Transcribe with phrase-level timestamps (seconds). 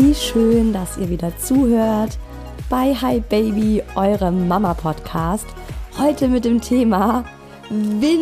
[0.00, 2.16] Wie schön, dass ihr wieder zuhört
[2.70, 5.48] bei Hi Baby, eurem Mama Podcast.
[5.98, 7.24] Heute mit dem Thema
[7.68, 8.14] Windelfrei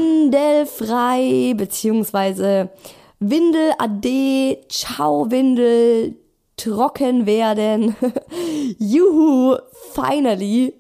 [1.55, 2.69] bzw.
[3.21, 6.17] Windel Ade, Ciao Windel,
[6.57, 7.95] trocken werden.
[8.79, 9.59] Juhu,
[9.93, 10.73] finally,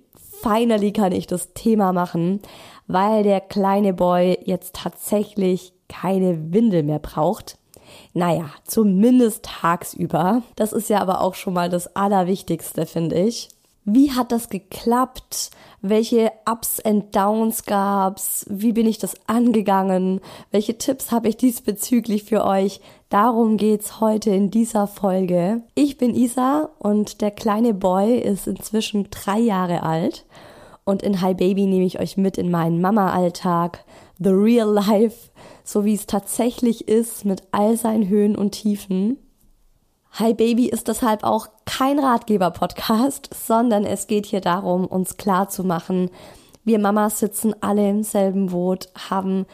[0.42, 2.40] finally kann ich das Thema machen,
[2.86, 7.58] weil der kleine Boy jetzt tatsächlich keine Windel mehr braucht.
[8.14, 10.42] Naja, zumindest tagsüber.
[10.56, 13.48] Das ist ja aber auch schon mal das Allerwichtigste, finde ich.
[13.88, 15.50] Wie hat das geklappt?
[15.80, 18.44] Welche Ups and Downs gab's?
[18.48, 20.20] Wie bin ich das angegangen?
[20.50, 22.80] Welche Tipps habe ich diesbezüglich für euch?
[23.10, 25.62] Darum geht's heute in dieser Folge.
[25.76, 30.24] Ich bin Isa und der kleine Boy ist inzwischen drei Jahre alt.
[30.82, 33.84] Und in Hi Baby nehme ich euch mit in meinen Mama-Alltag,
[34.18, 35.30] the real life,
[35.66, 39.18] so wie es tatsächlich ist mit all seinen Höhen und Tiefen.
[40.12, 45.64] Hi Baby ist deshalb auch kein Ratgeber-Podcast, sondern es geht hier darum, uns klar zu
[45.64, 46.08] machen,
[46.64, 49.44] wir Mamas sitzen alle im selben Boot, haben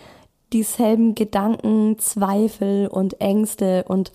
[0.52, 4.12] dieselben Gedanken, Zweifel und Ängste und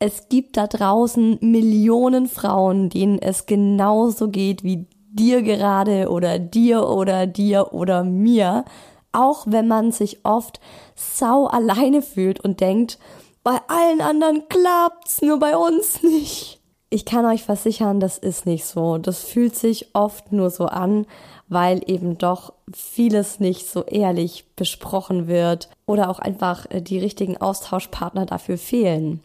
[0.00, 6.88] es gibt da draußen Millionen Frauen, denen es genauso geht wie dir gerade oder dir
[6.88, 8.64] oder dir oder mir
[9.12, 10.60] auch wenn man sich oft
[10.94, 12.98] sau alleine fühlt und denkt,
[13.42, 16.60] bei allen anderen klappt's, nur bei uns nicht.
[16.92, 18.98] Ich kann euch versichern, das ist nicht so.
[18.98, 21.06] Das fühlt sich oft nur so an,
[21.48, 27.36] weil eben doch vieles nicht so ehrlich besprochen wird oder auch einfach äh, die richtigen
[27.36, 29.22] Austauschpartner dafür fehlen.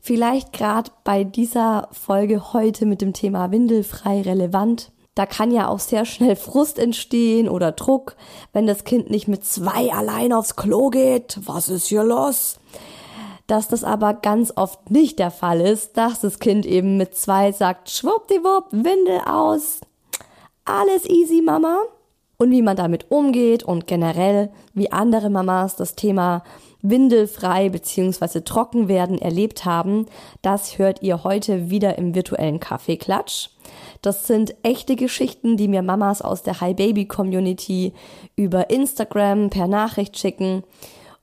[0.00, 5.80] Vielleicht gerade bei dieser Folge heute mit dem Thema Windelfrei relevant, da kann ja auch
[5.80, 8.16] sehr schnell Frust entstehen oder Druck,
[8.52, 11.38] wenn das Kind nicht mit zwei allein aufs Klo geht.
[11.46, 12.58] Was ist hier los?
[13.46, 17.50] Dass das aber ganz oft nicht der Fall ist, dass das Kind eben mit zwei
[17.50, 19.80] sagt, schwuppdiwupp, Windel aus.
[20.66, 21.78] Alles easy, Mama.
[22.36, 26.42] Und wie man damit umgeht und generell, wie andere Mamas das Thema
[26.90, 28.40] windelfrei bzw.
[28.40, 30.06] trocken werden erlebt haben,
[30.42, 33.50] das hört ihr heute wieder im virtuellen Kaffeeklatsch.
[34.02, 37.92] Das sind echte Geschichten, die mir Mamas aus der Hi Baby Community
[38.36, 40.62] über Instagram per Nachricht schicken.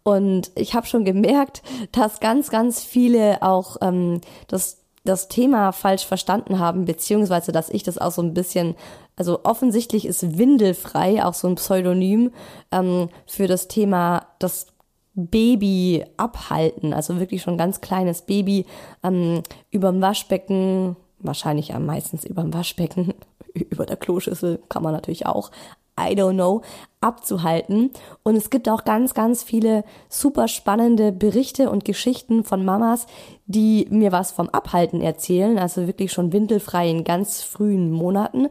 [0.03, 1.63] Und ich habe schon gemerkt,
[1.93, 7.83] dass ganz, ganz viele auch ähm, das das Thema falsch verstanden haben, beziehungsweise dass ich
[7.83, 8.75] das auch so ein bisschen,
[9.15, 12.31] also offensichtlich ist Windelfrei auch so ein Pseudonym
[12.71, 14.67] ähm, für das Thema das
[15.15, 18.65] Baby abhalten, also wirklich schon ganz kleines Baby
[19.03, 23.13] ähm, überm Waschbecken wahrscheinlich am meistens überm Waschbecken,
[23.53, 25.51] über der Kloschüssel kann man natürlich auch,
[25.99, 26.61] I don't know,
[27.01, 27.91] abzuhalten.
[28.23, 33.05] Und es gibt auch ganz, ganz viele super spannende Berichte und Geschichten von Mamas,
[33.45, 38.47] die mir was vom Abhalten erzählen, also wirklich schon windelfrei in ganz frühen Monaten.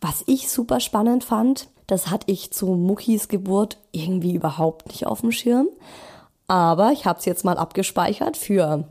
[0.00, 5.20] Was ich super spannend fand, das hatte ich zu Muckis Geburt irgendwie überhaupt nicht auf
[5.20, 5.68] dem Schirm.
[6.48, 8.88] Aber ich habe es jetzt mal abgespeichert für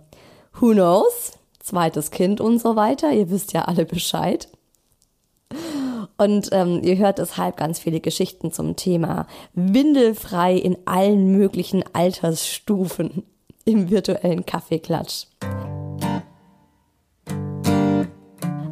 [0.59, 3.11] Who knows, zweites Kind und so weiter.
[3.11, 4.47] Ihr wisst ja alle Bescheid.
[6.17, 13.23] Und ähm, ihr hört deshalb ganz viele Geschichten zum Thema Windelfrei in allen möglichen Altersstufen
[13.65, 15.25] im virtuellen Kaffeeklatsch.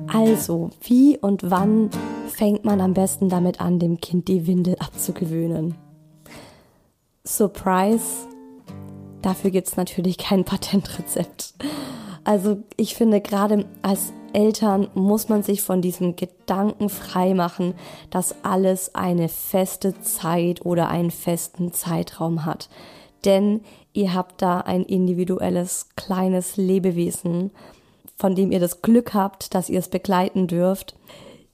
[0.08, 1.90] Also, wie und wann
[2.30, 5.76] fängt man am besten damit an, dem Kind die Windel abzugewöhnen?
[7.26, 8.28] Surprise,
[9.24, 11.56] dafür gibt es natürlich kein Patentrezept.
[12.24, 17.76] Also ich finde, gerade als Eltern muss man sich von diesem Gedanken frei machen,
[18.10, 22.70] dass alles eine feste Zeit oder einen festen Zeitraum hat.
[23.26, 23.62] Denn
[23.94, 27.52] ihr habt da ein individuelles kleines Lebewesen,
[28.18, 30.96] von dem ihr das Glück habt, dass ihr es begleiten dürft.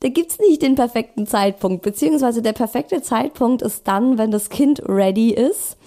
[0.01, 4.81] Da gibt's nicht den perfekten Zeitpunkt, beziehungsweise der perfekte Zeitpunkt ist dann, wenn das Kind
[4.88, 5.77] ready ist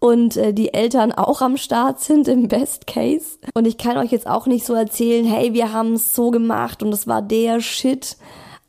[0.00, 3.38] und äh, die Eltern auch am Start sind im Best Case.
[3.54, 6.82] Und ich kann euch jetzt auch nicht so erzählen, hey, wir haben es so gemacht
[6.82, 8.16] und es war der Shit.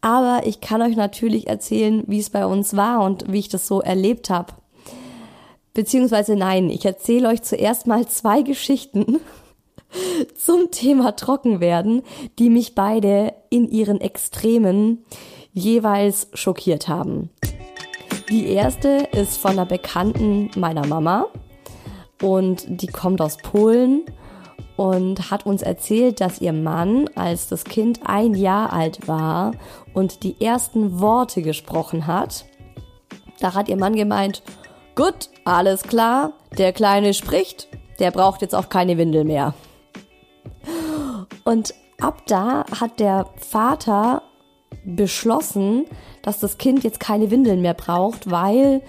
[0.01, 3.67] Aber ich kann euch natürlich erzählen, wie es bei uns war und wie ich das
[3.67, 4.53] so erlebt habe.
[5.73, 9.19] Beziehungsweise nein, ich erzähle euch zuerst mal zwei Geschichten
[10.35, 12.01] zum Thema Trockenwerden,
[12.39, 15.03] die mich beide in ihren Extremen
[15.53, 17.29] jeweils schockiert haben.
[18.29, 21.25] Die erste ist von einer Bekannten meiner Mama
[22.21, 24.03] und die kommt aus Polen
[24.77, 29.53] und hat uns erzählt, dass ihr Mann, als das Kind ein Jahr alt war
[29.95, 32.45] und die ersten Worte gesprochen hat,
[33.39, 34.43] da hat ihr Mann gemeint,
[34.93, 37.67] gut, alles klar, der Kleine spricht,
[37.97, 39.55] der braucht jetzt auch keine Windel mehr.
[41.45, 44.21] Und ab da hat der Vater
[44.85, 45.85] beschlossen,
[46.29, 48.83] dass das Kind jetzt keine Windeln mehr braucht, weil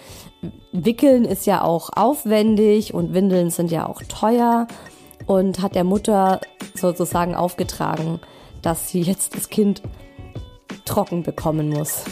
[0.73, 4.67] Wickeln ist ja auch aufwendig und Windeln sind ja auch teuer
[5.25, 6.43] und hat der Mutter
[6.75, 8.21] sozusagen aufgetragen,
[8.61, 9.81] dass sie jetzt das Kind
[10.85, 12.05] trocken bekommen muss.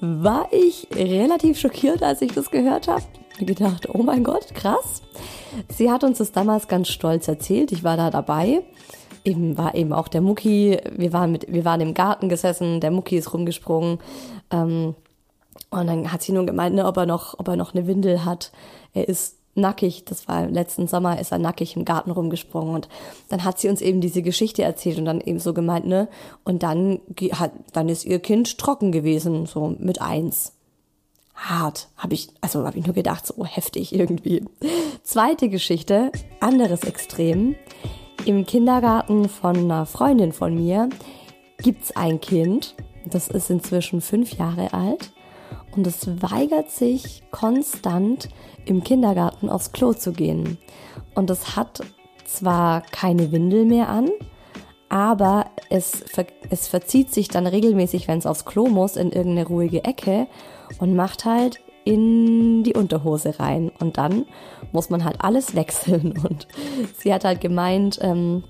[0.00, 3.04] War ich relativ schockiert, als ich das gehört habe.
[3.38, 5.00] Gedacht, oh mein Gott, krass.
[5.68, 7.70] Sie hat uns das damals ganz stolz erzählt.
[7.70, 8.64] Ich war da dabei
[9.24, 12.90] eben war eben auch der Mucki, wir waren mit, wir waren im Garten gesessen, der
[12.90, 13.98] Mucki ist rumgesprungen.
[14.50, 14.94] Ähm,
[15.70, 18.24] und dann hat sie nur gemeint, ne, ob er noch, ob er noch eine Windel
[18.24, 18.52] hat.
[18.92, 22.88] Er ist nackig, das war letzten Sommer, ist er nackig im Garten rumgesprungen und
[23.28, 26.08] dann hat sie uns eben diese Geschichte erzählt und dann eben so gemeint, ne,
[26.44, 27.00] und dann
[27.32, 30.52] hat, dann ist ihr Kind trocken gewesen, so mit eins.
[31.36, 34.44] Hart, habe ich, also habe ich nur gedacht, so heftig irgendwie.
[35.02, 37.56] Zweite Geschichte, anderes Extrem.
[38.24, 40.88] Im Kindergarten von einer Freundin von mir
[41.58, 42.74] gibt's ein Kind,
[43.04, 45.12] das ist inzwischen fünf Jahre alt
[45.76, 48.28] und es weigert sich konstant
[48.64, 50.58] im Kindergarten aufs Klo zu gehen.
[51.14, 51.80] Und es hat
[52.24, 54.10] zwar keine Windel mehr an,
[54.88, 59.48] aber es, ver es verzieht sich dann regelmäßig, wenn es aufs Klo muss, in irgendeine
[59.48, 60.28] ruhige Ecke
[60.78, 63.70] und macht halt in die Unterhose rein.
[63.78, 64.26] Und dann
[64.72, 66.14] muss man halt alles wechseln.
[66.28, 66.46] Und
[66.96, 68.44] sie hat halt gemeint, ähm,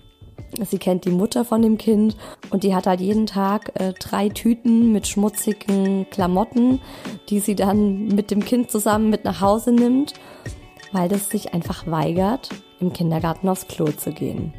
[0.69, 2.17] sie kennt die Mutter von dem Kind
[2.51, 6.81] und die hat halt jeden Tag äh, drei Tüten mit schmutzigen Klamotten,
[7.29, 10.15] die sie dann mit dem Kind zusammen mit nach Hause nimmt,
[10.93, 12.51] weil das sich einfach weigert,
[12.81, 14.55] im Kindergarten aufs Klo zu gehen.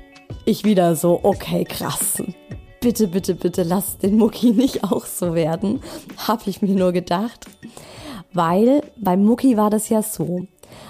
[0.46, 2.22] Ich wieder so, okay, krass.
[2.82, 5.82] Bitte, bitte, bitte lass den Mucki nicht auch so werden,
[6.18, 7.46] habe ich mir nur gedacht.
[8.36, 10.46] Weil beim Mucki war das ja so.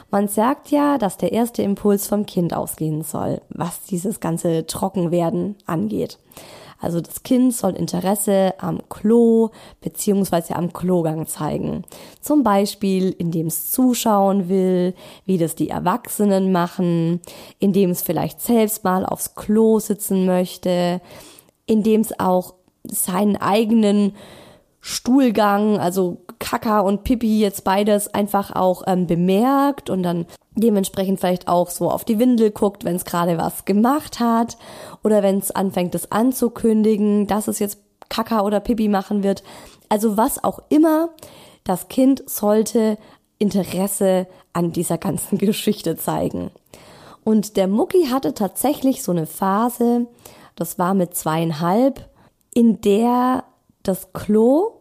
[0.09, 5.55] Man sagt ja, dass der erste Impuls vom Kind ausgehen soll, was dieses ganze Trockenwerden
[5.67, 6.17] angeht.
[6.79, 11.83] Also das Kind soll Interesse am Klo beziehungsweise am Klogang zeigen.
[12.19, 14.93] Zum Beispiel, indem es zuschauen will,
[15.25, 17.21] wie das die Erwachsenen machen,
[17.59, 20.99] indem es vielleicht selbst mal aufs Klo sitzen möchte,
[21.65, 24.13] indem es auch seinen eigenen
[24.87, 31.47] Stuhlgang, also Kaka und Pipi jetzt beides einfach auch ähm, bemerkt und dann dementsprechend vielleicht
[31.47, 34.59] auch so auf die Windel guckt, wenn es gerade was gemacht hat
[35.03, 39.41] oder wenn es anfängt, das anzukündigen, dass es jetzt Kaka oder Pipi machen wird.
[39.89, 41.09] Also was auch immer,
[41.63, 42.99] das Kind sollte
[43.39, 46.51] Interesse an dieser ganzen Geschichte zeigen.
[47.23, 50.05] Und der Mucki hatte tatsächlich so eine Phase,
[50.55, 52.07] das war mit zweieinhalb,
[52.53, 53.45] in der
[53.87, 54.73] das Klo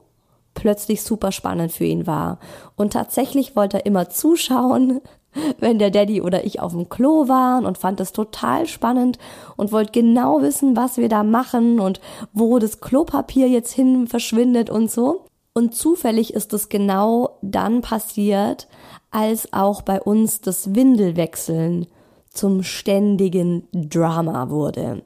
[0.55, 2.39] plötzlich super spannend für ihn war.
[2.77, 5.01] Und tatsächlich wollte er immer zuschauen,
[5.59, 9.19] wenn der Daddy oder ich auf dem Klo waren und fand es total spannend
[9.57, 12.01] und wollte genau wissen, was wir da machen und
[12.33, 15.27] wo das Klopapier jetzt hin verschwindet und so.
[15.53, 18.67] Und zufällig ist es genau dann passiert,
[19.11, 21.87] als auch bei uns das Windelwechseln
[22.29, 25.03] zum ständigen Drama wurde.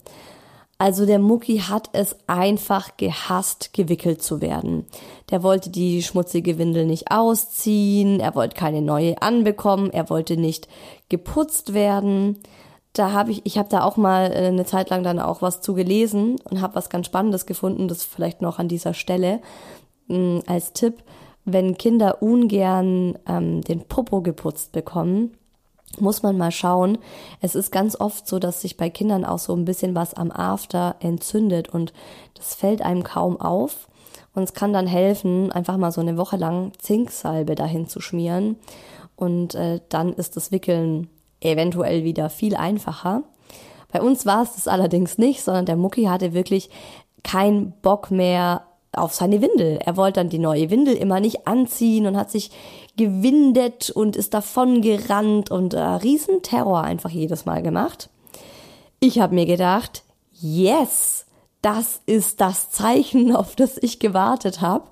[0.80, 4.86] Also der Mucki hat es einfach gehasst, gewickelt zu werden.
[5.30, 10.68] Der wollte die schmutzige Windel nicht ausziehen, er wollte keine neue anbekommen, er wollte nicht
[11.08, 12.38] geputzt werden.
[12.92, 15.60] Da habe ich, ich habe da auch mal äh, eine Zeit lang dann auch was
[15.60, 19.40] zu gelesen und habe was ganz Spannendes gefunden, das vielleicht noch an dieser Stelle
[20.06, 21.02] mm, als Tipp,
[21.44, 25.36] wenn Kinder ungern ähm, den Popo geputzt bekommen,
[26.00, 26.98] muss man mal schauen.
[27.40, 30.30] Es ist ganz oft so, dass sich bei Kindern auch so ein bisschen was am
[30.30, 31.92] After entzündet und
[32.34, 33.88] das fällt einem kaum auf.
[34.34, 38.56] Und es kann dann helfen, einfach mal so eine Woche lang Zinksalbe dahin zu schmieren.
[39.16, 41.08] Und äh, dann ist das Wickeln
[41.40, 43.24] eventuell wieder viel einfacher.
[43.90, 46.70] Bei uns war es das allerdings nicht, sondern der Mucki hatte wirklich
[47.24, 48.62] keinen Bock mehr
[48.92, 49.78] auf seine Windel.
[49.84, 52.50] Er wollte dann die neue Windel immer nicht anziehen und hat sich
[52.98, 58.10] gewindet und ist davon gerannt und äh, Riesenterror einfach jedes Mal gemacht.
[59.00, 60.02] Ich habe mir gedacht,
[60.32, 61.24] yes,
[61.62, 64.84] das ist das Zeichen, auf das ich gewartet habe.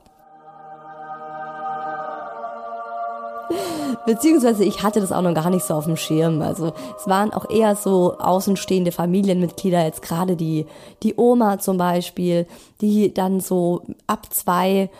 [4.07, 6.41] Beziehungsweise ich hatte das auch noch gar nicht so auf dem Schirm.
[6.41, 10.67] Also es waren auch eher so außenstehende Familienmitglieder, jetzt gerade die,
[11.03, 12.47] die Oma zum Beispiel,
[12.81, 14.91] die dann so ab zwei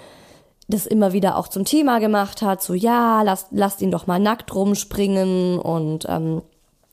[0.69, 4.19] das immer wieder auch zum Thema gemacht hat, so ja, lasst, lasst ihn doch mal
[4.19, 6.43] nackt rumspringen und ähm,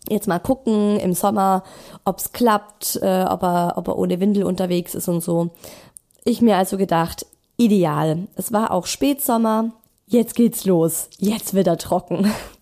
[0.10, 1.64] jetzt mal gucken im Sommer,
[2.06, 5.52] ob's klappt, äh, ob, er, ob er ohne Windel unterwegs ist und so.
[6.24, 7.26] Ich mir also gedacht,
[7.58, 8.28] ideal.
[8.36, 9.72] Es war auch Spätsommer,
[10.06, 12.32] jetzt geht's los, jetzt wird er trocken.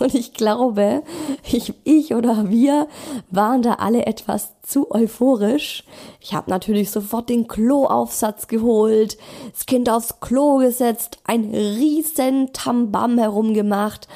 [0.00, 1.02] Und ich glaube,
[1.42, 2.88] ich, ich oder wir
[3.30, 5.84] waren da alle etwas zu euphorisch.
[6.20, 9.18] Ich habe natürlich sofort den Kloaufsatz geholt,
[9.52, 14.08] das Kind aufs Klo gesetzt, ein riesen Tambam herumgemacht,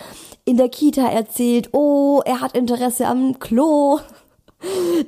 [0.44, 4.00] in der Kita erzählt, oh, er hat Interesse am Klo.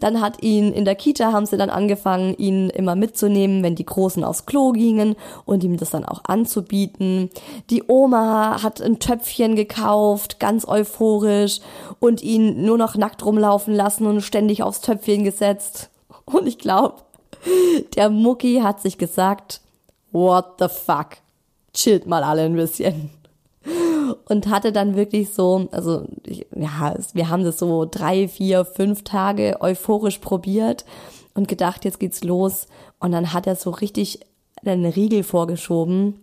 [0.01, 3.87] Dann hat ihn in der Kita haben sie dann angefangen, ihn immer mitzunehmen, wenn die
[3.87, 7.31] Großen aufs Klo gingen und ihm das dann auch anzubieten.
[7.71, 11.61] Die Oma hat ein Töpfchen gekauft, ganz euphorisch
[12.01, 15.91] und ihn nur noch nackt rumlaufen lassen und ständig aufs Töpfchen gesetzt.
[16.25, 17.03] Und ich glaube,
[17.97, 19.61] der Mucki hat sich gesagt,
[20.13, 21.19] what the fuck?
[21.73, 23.11] Chillt mal alle ein bisschen
[24.29, 26.07] und hatte dann wirklich so, also
[26.55, 30.85] ja, wir haben das so drei, vier, fünf Tage euphorisch probiert
[31.35, 32.67] und gedacht, jetzt geht's los.
[32.99, 34.21] Und dann hat er so richtig
[34.65, 36.21] einen Riegel vorgeschoben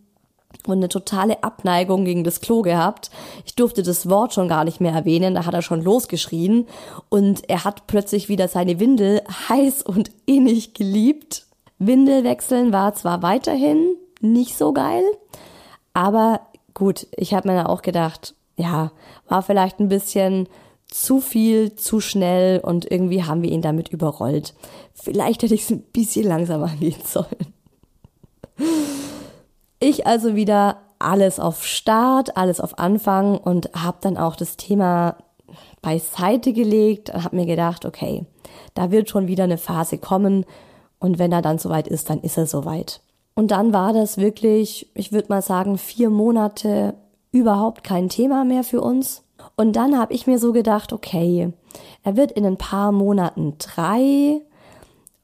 [0.66, 3.12] und eine totale Abneigung gegen das Klo gehabt.
[3.46, 6.68] Ich durfte das Wort schon gar nicht mehr erwähnen, da hat er schon losgeschrien
[7.10, 11.46] und er hat plötzlich wieder seine Windel heiß und innig geliebt.
[11.80, 15.04] Windel wechseln war zwar weiterhin nicht so geil,
[15.94, 16.42] aber
[16.74, 18.92] gut, ich habe mir da auch gedacht, ja,
[19.28, 20.48] war vielleicht ein bisschen
[20.88, 24.54] zu viel, zu schnell und irgendwie haben wir ihn damit überrollt.
[24.94, 27.54] Vielleicht hätte ich es ein bisschen langsamer gehen sollen.
[29.80, 35.16] Ich also wieder alles auf Start, alles auf Anfang und habe dann auch das Thema
[35.82, 38.26] beiseite gelegt und habe mir gedacht, okay,
[38.74, 40.46] da wird schon wieder eine Phase kommen
[41.00, 43.02] und wenn er dann soweit ist, dann ist er soweit.
[43.34, 46.96] Und dann war das wirklich, ich würde mal sagen, vier Monate
[47.32, 49.24] überhaupt kein Thema mehr für uns.
[49.56, 51.52] Und dann habe ich mir so gedacht, okay,
[52.04, 54.42] er wird in ein paar Monaten drei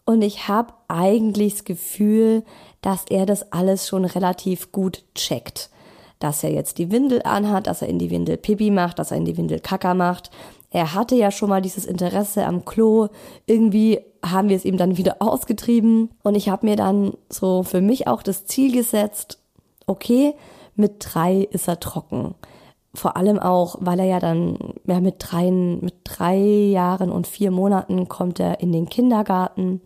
[0.05, 2.43] und ich habe eigentlich das Gefühl,
[2.81, 5.69] dass er das alles schon relativ gut checkt.
[6.19, 9.17] Dass er jetzt die Windel anhat, dass er in die Windel Pipi macht, dass er
[9.17, 10.31] in die Windel Kacker macht.
[10.71, 13.09] Er hatte ja schon mal dieses Interesse am Klo.
[13.45, 16.09] Irgendwie haben wir es ihm dann wieder ausgetrieben.
[16.23, 19.39] Und ich habe mir dann so für mich auch das Ziel gesetzt,
[19.85, 20.33] okay,
[20.75, 22.35] mit drei ist er trocken.
[22.93, 27.51] Vor allem auch, weil er ja dann, ja, mit drei, mit drei Jahren und vier
[27.51, 29.81] Monaten kommt er in den Kindergarten.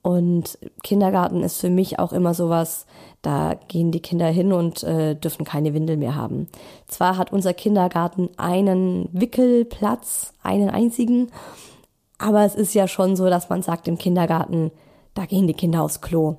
[0.00, 2.86] Und Kindergarten ist für mich auch immer sowas,
[3.22, 6.48] da gehen die Kinder hin und äh, dürfen keine Windel mehr haben.
[6.88, 11.30] Zwar hat unser Kindergarten einen Wickelplatz, einen einzigen,
[12.24, 14.70] aber es ist ja schon so, dass man sagt im Kindergarten,
[15.12, 16.36] da gehen die Kinder aufs Klo.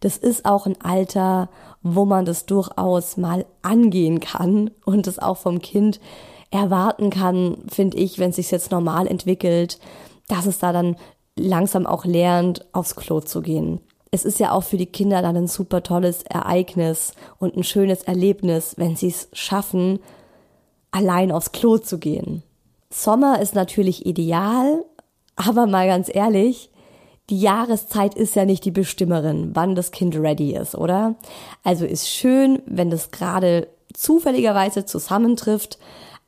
[0.00, 1.48] Das ist auch ein Alter,
[1.80, 6.00] wo man das durchaus mal angehen kann und es auch vom Kind
[6.50, 9.78] erwarten kann, finde ich, wenn es sich jetzt normal entwickelt,
[10.26, 10.96] dass es da dann
[11.36, 13.80] langsam auch lernt, aufs Klo zu gehen.
[14.10, 18.02] es ist ja auch für die Kinder dann ein super tolles Ereignis und ein schönes
[18.02, 20.00] Erlebnis, wenn sie es schaffen,
[20.90, 22.42] allein aufs Klo zu gehen.
[22.90, 24.84] Sommer ist natürlich ideal,
[25.36, 26.70] aber mal ganz ehrlich,
[27.30, 31.16] die Jahreszeit ist ja nicht die Bestimmerin, wann das Kind ready ist, oder?
[31.64, 35.78] Also ist schön, wenn das gerade zufälligerweise zusammentrifft,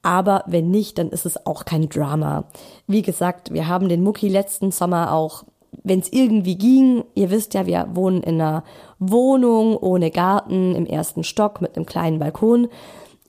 [0.02, 2.44] aber wenn nicht, dann ist es auch kein Drama.
[2.86, 5.44] Wie gesagt, wir haben den Mucki letzten Sommer auch,
[5.84, 8.64] wenn es irgendwie ging, ihr wisst ja, wir wohnen in einer
[8.98, 12.68] Wohnung ohne Garten im ersten Stock mit einem kleinen Balkon.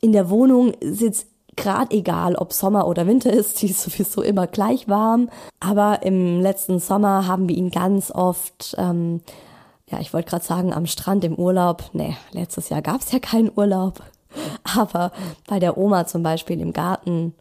[0.02, 1.28] In der Wohnung sitzt
[1.60, 5.30] gerade egal, ob Sommer oder Winter ist, die ist sowieso immer gleich warm.
[5.60, 9.22] Aber im letzten Sommer haben wir ihn ganz oft, ähm,
[9.90, 11.84] ja, ich wollte gerade sagen, am Strand im Urlaub.
[11.94, 14.02] Nee, letztes Jahr gab es ja keinen Urlaub.
[14.78, 15.12] Aber
[15.48, 17.34] bei der Oma zum Beispiel im Garten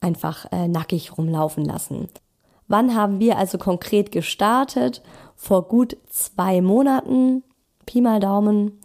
[0.00, 2.08] einfach äh, nackig rumlaufen lassen.
[2.66, 5.02] Wann haben wir also konkret gestartet?
[5.36, 7.42] Vor gut zwei Monaten,
[7.86, 8.80] Pi mal Daumen.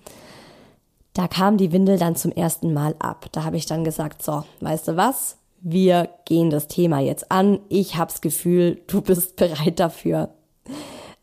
[1.16, 3.28] Da kam die Windel dann zum ersten Mal ab.
[3.32, 5.38] Da habe ich dann gesagt, so, weißt du was?
[5.62, 7.60] Wir gehen das Thema jetzt an.
[7.70, 10.30] Ich hab's Gefühl, du bist bereit dafür.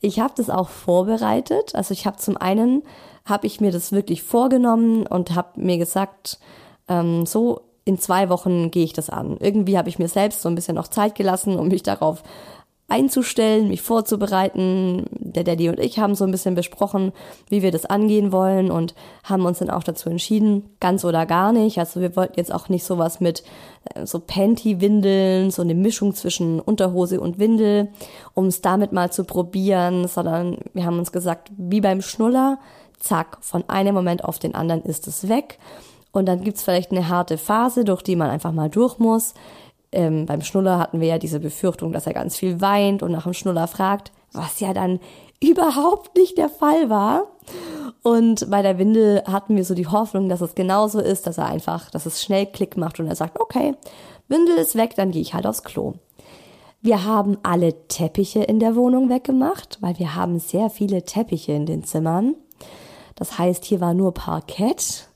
[0.01, 1.75] Ich habe das auch vorbereitet.
[1.75, 2.83] Also ich habe zum einen
[3.27, 6.41] habe ich mir das wirklich vorgenommen und habe mir gesagt,
[6.89, 9.37] ähm, so in zwei Wochen gehe ich das an.
[9.41, 12.23] Irgendwie habe ich mir selbst so ein bisschen noch Zeit gelassen, um mich darauf
[12.93, 15.07] einzustellen, mich vorzubereiten.
[15.19, 17.13] Der Daddy und ich haben so ein bisschen besprochen,
[17.49, 18.95] wie wir das angehen wollen und
[19.25, 21.79] haben uns dann auch dazu entschieden, ganz oder gar nicht.
[21.79, 23.45] Also wir wollten jetzt auch nicht sowas mit
[23.95, 27.89] äh, so Panty-Windeln, so eine Mischung zwischen Unterhose und Windel,
[28.35, 32.59] um es damit mal zu probieren, sondern wir haben uns gesagt, wie beim Schnuller,
[32.99, 35.59] zack, von einem Moment auf den anderen ist es weg.
[36.13, 39.33] Und dann gibt's vielleicht eine harte Phase, durch die man einfach mal durch muss.
[39.93, 43.25] Ähm, beim Schnuller hatten wir ja diese Befürchtung, dass er ganz viel weint und nach
[43.25, 44.99] dem Schnuller fragt, was ja dann
[45.41, 47.25] überhaupt nicht der Fall war.
[48.03, 51.47] Und bei der Windel hatten wir so die Hoffnung, dass es genauso ist, dass er
[51.47, 53.75] einfach, dass es schnell Klick macht und er sagt, okay,
[54.29, 55.95] Windel ist weg, dann gehe ich halt aufs Klo.
[56.81, 61.67] Wir haben alle Teppiche in der Wohnung weggemacht, weil wir haben sehr viele Teppiche in
[61.67, 62.35] den Zimmern.
[63.15, 65.09] Das heißt, hier war nur Parkett.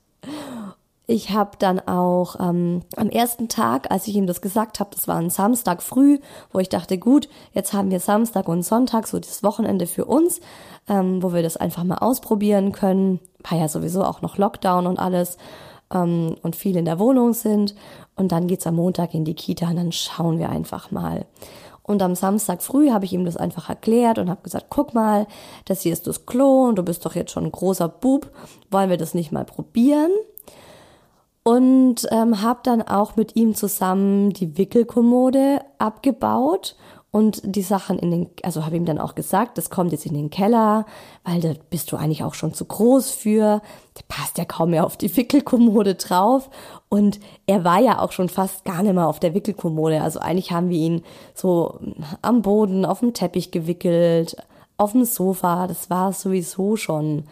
[1.08, 5.06] Ich habe dann auch ähm, am ersten Tag, als ich ihm das gesagt habe, das
[5.06, 6.18] war ein Samstag früh,
[6.52, 10.40] wo ich dachte, gut, jetzt haben wir Samstag und Sonntag, so das Wochenende für uns,
[10.88, 13.20] ähm, wo wir das einfach mal ausprobieren können.
[13.48, 15.38] War ja sowieso auch noch Lockdown und alles
[15.94, 17.76] ähm, und viel in der Wohnung sind.
[18.16, 21.24] Und dann geht's am Montag in die Kita und dann schauen wir einfach mal.
[21.84, 25.28] Und am Samstag früh habe ich ihm das einfach erklärt und habe gesagt, guck mal,
[25.66, 28.28] das hier ist das Klo und du bist doch jetzt schon ein großer Bub,
[28.72, 30.10] wollen wir das nicht mal probieren?
[31.46, 36.74] Und ähm, habe dann auch mit ihm zusammen die Wickelkommode abgebaut
[37.12, 40.14] und die Sachen in den, also habe ihm dann auch gesagt, das kommt jetzt in
[40.14, 40.86] den Keller,
[41.22, 43.62] weil da bist du eigentlich auch schon zu groß für.
[43.96, 46.50] Der passt ja kaum mehr auf die Wickelkommode drauf.
[46.88, 50.02] Und er war ja auch schon fast gar nicht mehr auf der Wickelkommode.
[50.02, 51.78] Also eigentlich haben wir ihn so
[52.22, 54.36] am Boden, auf dem Teppich gewickelt,
[54.78, 55.68] auf dem Sofa.
[55.68, 57.22] Das war sowieso schon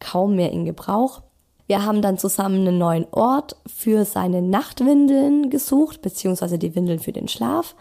[0.00, 1.20] kaum mehr in Gebrauch.
[1.68, 7.12] Wir haben dann zusammen einen neuen Ort für seine Nachtwindeln gesucht, beziehungsweise die Windeln für
[7.12, 7.76] den Schlaf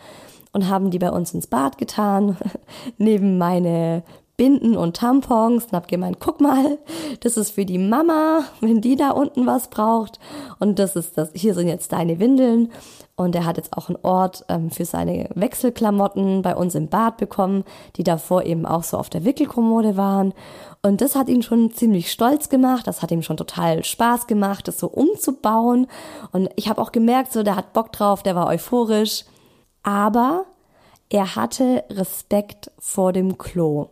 [0.52, 2.38] und haben die bei uns ins Bad getan,
[2.98, 4.04] neben meine
[4.36, 6.78] Binden und Tampons und hab gemeint, guck mal,
[7.22, 10.20] das ist für die Mama, wenn die da unten was braucht.
[10.60, 12.72] Und das ist das, hier sind jetzt deine Windeln.
[13.16, 17.18] Und er hat jetzt auch einen Ort ähm, für seine Wechselklamotten bei uns im Bad
[17.18, 17.64] bekommen,
[17.96, 20.34] die davor eben auch so auf der Wickelkommode waren.
[20.82, 22.88] Und das hat ihn schon ziemlich stolz gemacht.
[22.88, 25.88] Das hat ihm schon total Spaß gemacht, das so umzubauen.
[26.32, 29.26] Und ich habe auch gemerkt, so der hat Bock drauf, der war euphorisch
[29.88, 30.46] aber
[31.08, 33.88] er hatte Respekt vor dem Klo.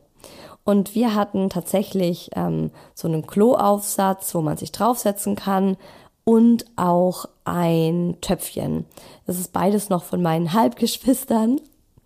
[0.66, 5.78] Und wir hatten tatsächlich ähm, so einen Kloaufsatz, wo man sich draufsetzen kann
[6.26, 8.84] und auch ein Töpfchen.
[9.26, 11.62] Das ist beides noch von meinen Halbgeschwistern,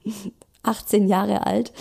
[0.62, 1.74] 18 Jahre alt.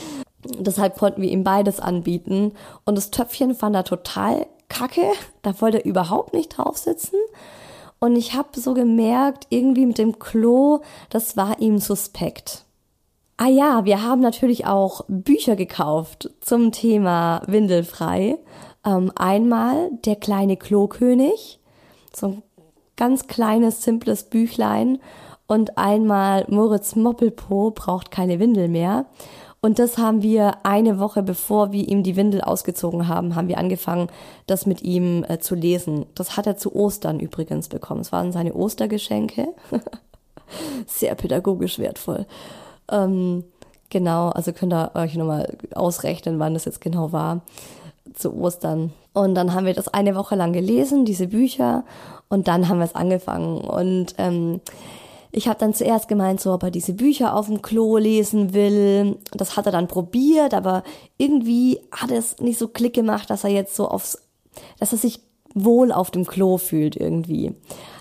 [0.45, 2.53] Deshalb konnten wir ihm beides anbieten.
[2.85, 5.11] Und das Töpfchen fand er total kacke.
[5.43, 7.19] Da wollte er überhaupt nicht draufsitzen.
[7.99, 12.65] Und ich habe so gemerkt, irgendwie mit dem Klo, das war ihm suspekt.
[13.37, 18.39] Ah ja, wir haben natürlich auch Bücher gekauft zum Thema Windelfrei.
[18.85, 21.61] Ähm, einmal Der kleine Klokönig,
[22.15, 22.43] so ein
[22.97, 24.99] ganz kleines, simples Büchlein.
[25.47, 29.07] Und einmal Moritz Moppelpo braucht keine Windel mehr.
[29.61, 33.59] Und das haben wir eine Woche bevor wir ihm die Windel ausgezogen haben, haben wir
[33.59, 34.09] angefangen,
[34.47, 36.07] das mit ihm äh, zu lesen.
[36.15, 38.03] Das hat er zu Ostern übrigens bekommen.
[38.03, 39.49] Es waren seine Ostergeschenke.
[40.87, 42.27] Sehr pädagogisch wertvoll.
[42.91, 43.45] Ähm,
[43.91, 47.43] genau, also könnt ihr euch nochmal ausrechnen, wann das jetzt genau war.
[48.15, 48.93] zu Ostern.
[49.13, 51.85] Und dann haben wir das eine Woche lang gelesen, diese Bücher,
[52.29, 53.59] und dann haben wir es angefangen.
[53.59, 54.61] Und ähm,
[55.31, 59.19] ich habe dann zuerst gemeint, so ob er diese Bücher auf dem Klo lesen will.
[59.33, 60.83] Das hat er dann probiert, aber
[61.19, 64.19] irgendwie hat es nicht so Klick gemacht, dass er jetzt so aufs,
[64.79, 65.21] dass er sich
[65.55, 67.55] wohl auf dem Klo fühlt irgendwie.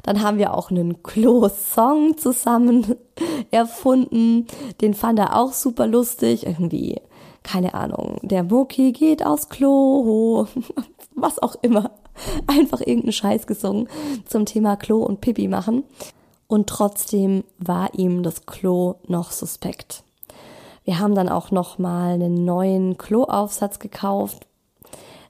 [0.03, 2.95] Dann haben wir auch einen Klo-Song zusammen
[3.51, 4.47] erfunden.
[4.81, 6.45] Den fand er auch super lustig.
[6.45, 7.01] Irgendwie,
[7.43, 10.45] keine Ahnung, der Mucki geht aufs Klo.
[11.15, 11.91] Was auch immer.
[12.47, 13.89] Einfach irgendeinen Scheiß gesungen
[14.25, 15.83] zum Thema Klo und Pipi machen.
[16.47, 20.03] Und trotzdem war ihm das Klo noch suspekt.
[20.86, 24.47] Wir haben dann auch noch mal einen neuen Kloaufsatz gekauft,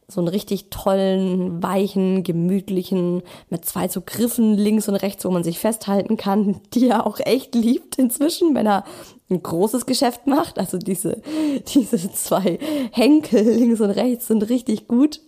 [0.08, 5.44] so einen richtig tollen, weichen, gemütlichen, mit zwei so Griffen links und rechts, wo man
[5.44, 8.86] sich festhalten kann, die er auch echt liebt inzwischen, wenn er
[9.30, 10.60] ein großes Geschäft macht.
[10.60, 11.22] Also diese,
[11.74, 12.60] diese zwei
[12.92, 15.22] Henkel links und rechts sind richtig gut.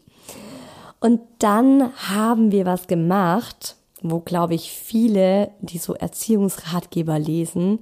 [1.02, 7.80] Und dann haben wir was gemacht, wo, glaube ich, viele, die so Erziehungsratgeber lesen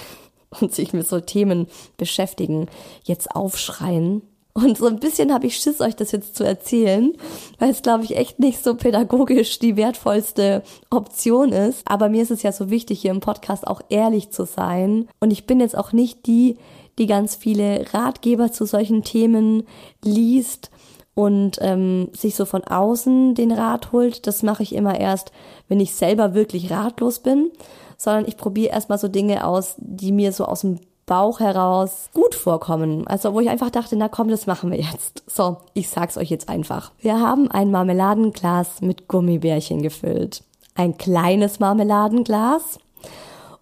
[0.60, 1.66] und sich mit so Themen
[1.96, 2.66] beschäftigen,
[3.04, 4.22] jetzt aufschreien
[4.64, 7.12] und so ein bisschen habe ich Schiss, euch das jetzt zu erzählen,
[7.60, 11.82] weil es, glaube ich, echt nicht so pädagogisch die wertvollste Option ist.
[11.84, 15.08] Aber mir ist es ja so wichtig, hier im Podcast auch ehrlich zu sein.
[15.20, 16.56] Und ich bin jetzt auch nicht die,
[16.98, 19.62] die ganz viele Ratgeber zu solchen Themen
[20.02, 20.70] liest
[21.18, 24.28] und ähm, sich so von außen den Rat holt.
[24.28, 25.32] Das mache ich immer erst,
[25.66, 27.50] wenn ich selber wirklich ratlos bin,
[27.96, 32.36] sondern ich probiere erstmal so Dinge aus, die mir so aus dem Bauch heraus gut
[32.36, 33.04] vorkommen.
[33.08, 35.24] Also wo ich einfach dachte, na komm, das machen wir jetzt.
[35.26, 36.92] So, ich sag's euch jetzt einfach.
[37.00, 40.44] Wir haben ein Marmeladenglas mit Gummibärchen gefüllt.
[40.76, 42.78] Ein kleines Marmeladenglas.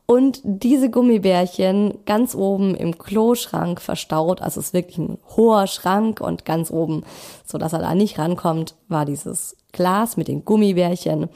[0.06, 6.20] Und diese Gummibärchen ganz oben im Kloschrank verstaut, also es ist wirklich ein hoher Schrank
[6.20, 7.04] und ganz oben,
[7.44, 11.28] so dass er da nicht rankommt, war dieses Glas mit den Gummibärchen.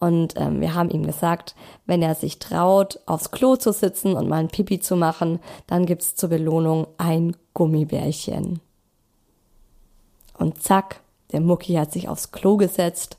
[0.00, 1.54] Und ähm, wir haben ihm gesagt,
[1.86, 5.86] wenn er sich traut, aufs Klo zu sitzen und mal ein Pipi zu machen, dann
[5.86, 8.60] gibt's zur Belohnung ein Gummibärchen.
[10.36, 13.16] Und zack, der Mucki hat sich aufs Klo gesetzt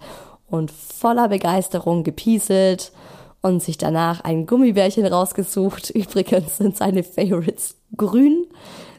[0.49, 2.91] und voller Begeisterung gepieselt
[3.41, 5.89] und sich danach ein Gummibärchen rausgesucht.
[5.95, 8.45] Übrigens sind seine Favorites grün,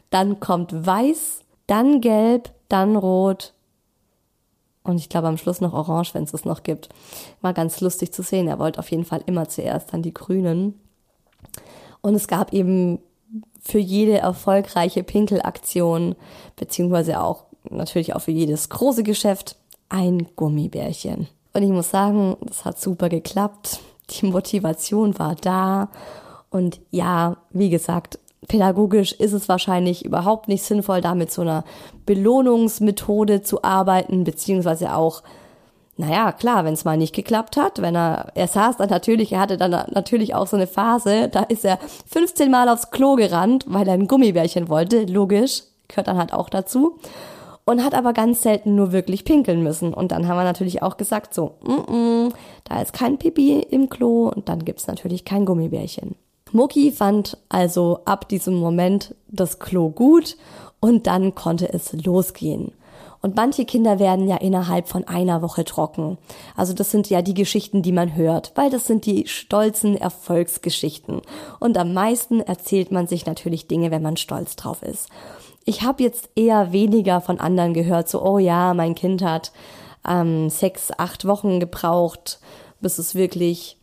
[0.09, 3.53] dann kommt weiß, dann gelb, dann rot
[4.89, 6.89] und ich glaube am Schluss noch orange, wenn es es noch gibt.
[7.41, 8.47] War ganz lustig zu sehen.
[8.47, 10.79] Er wollte auf jeden Fall immer zuerst dann die Grünen.
[12.01, 12.99] Und es gab eben
[13.61, 16.15] für jede erfolgreiche Pinkelaktion,
[16.55, 19.57] beziehungsweise auch natürlich auch für jedes große Geschäft,
[19.89, 21.27] ein Gummibärchen.
[21.53, 23.79] Und ich muss sagen, das hat super geklappt.
[24.09, 25.89] Die Motivation war da.
[26.49, 31.63] Und ja, wie gesagt, pädagogisch ist es wahrscheinlich überhaupt nicht sinnvoll, da mit so einer
[32.05, 35.23] Belohnungsmethode zu arbeiten, beziehungsweise auch,
[35.97, 39.41] naja, klar, wenn es mal nicht geklappt hat, wenn er, er saß dann natürlich, er
[39.41, 43.65] hatte dann natürlich auch so eine Phase, da ist er 15 Mal aufs Klo gerannt,
[43.67, 46.97] weil er ein Gummibärchen wollte, logisch, gehört dann halt auch dazu.
[47.69, 49.93] Und hat aber ganz selten nur wirklich pinkeln müssen.
[49.93, 53.89] Und dann haben wir natürlich auch gesagt, so, mm -mm, da ist kein Pipi im
[53.89, 56.15] Klo und dann gibt's natürlich kein Gummibärchen.
[56.51, 60.35] Mucki fand also ab diesem Moment das Klo gut
[60.79, 62.71] und dann konnte es losgehen.
[63.21, 66.17] Und manche Kinder werden ja innerhalb von einer Woche trocken.
[66.55, 71.21] Also das sind ja die Geschichten, die man hört, weil das sind die stolzen Erfolgsgeschichten.
[71.59, 75.09] Und am meisten erzählt man sich natürlich Dinge, wenn man stolz drauf ist.
[75.69, 79.51] Ich habe jetzt eher weniger von anderen gehört, so, oh ja, mein Kind hat
[80.03, 82.39] ähm, sechs, acht Wochen gebraucht,
[82.81, 83.77] bis es wirklich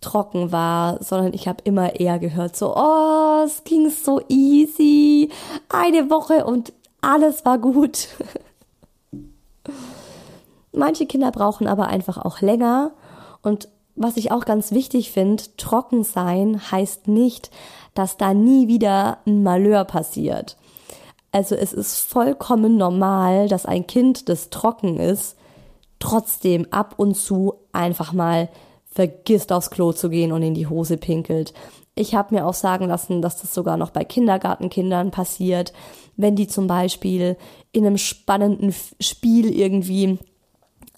[0.00, 5.30] trocken war, sondern ich habe immer eher gehört, so, oh, es ging so easy,
[5.68, 8.06] eine Woche und alles war gut.
[10.72, 12.92] Manche Kinder brauchen aber einfach auch länger
[13.42, 17.50] und was ich auch ganz wichtig finde, trocken sein heißt nicht,
[17.94, 20.56] dass da nie wieder ein Malheur passiert.
[21.32, 25.36] Also es ist vollkommen normal, dass ein Kind, das trocken ist,
[25.98, 28.48] trotzdem ab und zu einfach mal
[28.84, 31.54] vergisst aufs Klo zu gehen und in die Hose pinkelt.
[31.94, 35.72] Ich habe mir auch sagen lassen, dass das sogar noch bei Kindergartenkindern passiert,
[36.16, 37.36] wenn die zum Beispiel
[37.72, 40.18] in einem spannenden Spiel irgendwie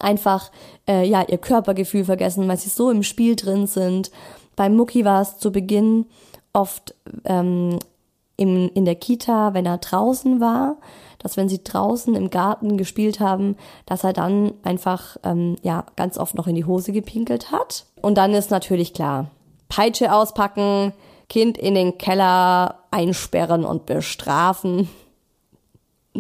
[0.01, 0.51] einfach
[0.89, 4.11] äh, ja ihr Körpergefühl vergessen, weil sie so im Spiel drin sind.
[4.57, 6.07] Bei Mucki war es zu Beginn
[6.53, 6.95] oft
[7.25, 7.79] ähm,
[8.37, 10.77] im, in der Kita, wenn er draußen war,
[11.19, 16.19] dass wenn sie draußen im Garten gespielt haben, dass er dann einfach ähm, ja ganz
[16.19, 17.87] oft noch in die Hose gepinkelt hat.
[18.03, 19.31] Und dann ist natürlich klar,
[19.69, 20.93] Peitsche auspacken,
[21.29, 24.89] Kind in den Keller einsperren und bestrafen.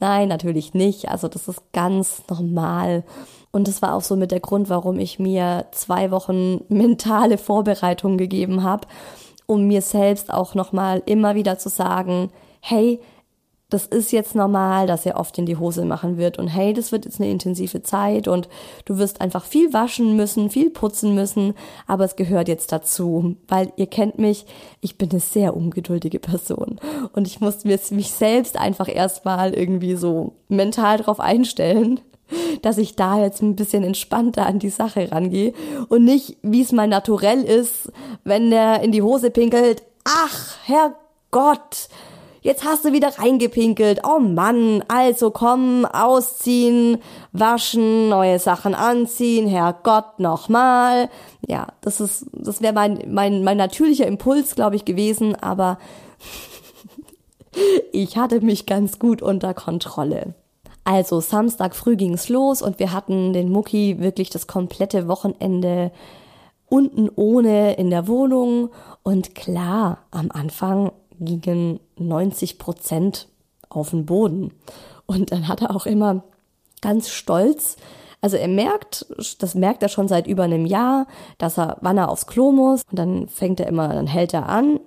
[0.00, 1.08] Nein, natürlich nicht.
[1.08, 3.04] Also das ist ganz normal.
[3.52, 8.18] Und das war auch so mit der Grund, warum ich mir zwei Wochen mentale Vorbereitung
[8.18, 8.88] gegeben habe,
[9.46, 12.30] um mir selbst auch nochmal immer wieder zu sagen,
[12.60, 13.00] hey,
[13.70, 16.92] das ist jetzt normal, dass er oft in die Hose machen wird und hey, das
[16.92, 18.48] wird jetzt eine intensive Zeit und
[18.84, 21.54] du wirst einfach viel waschen müssen, viel putzen müssen,
[21.86, 24.46] aber es gehört jetzt dazu, weil ihr kennt mich,
[24.80, 26.78] ich bin eine sehr ungeduldige Person
[27.14, 32.00] und ich muss mich selbst einfach erstmal irgendwie so mental drauf einstellen,
[32.62, 35.52] dass ich da jetzt ein bisschen entspannter an die Sache rangehe
[35.88, 37.92] und nicht, wie es mein Naturell ist,
[38.24, 41.88] wenn der in die Hose pinkelt, ach, Herrgott,
[42.44, 44.00] jetzt hast du wieder reingepinkelt.
[44.06, 46.98] Oh Mann, also komm, ausziehen,
[47.32, 51.10] waschen, neue Sachen anziehen, Herrgott, nochmal.
[51.46, 55.78] Ja, das ist, das wäre mein, mein, mein natürlicher Impuls, glaube ich, gewesen, aber
[57.92, 60.34] ich hatte mich ganz gut unter Kontrolle.
[60.84, 65.90] Also Samstag früh ging's los und wir hatten den Mucki wirklich das komplette Wochenende
[66.66, 68.70] unten ohne in der Wohnung.
[69.02, 73.28] Und klar, am Anfang gingen 90 Prozent
[73.70, 74.52] auf den Boden.
[75.06, 76.22] Und dann hat er auch immer
[76.80, 77.76] ganz stolz,
[78.24, 79.04] also er merkt,
[79.38, 82.80] das merkt er schon seit über einem Jahr, dass er, wann er aufs Klo muss.
[82.90, 84.80] Und dann fängt er immer, dann hält er an,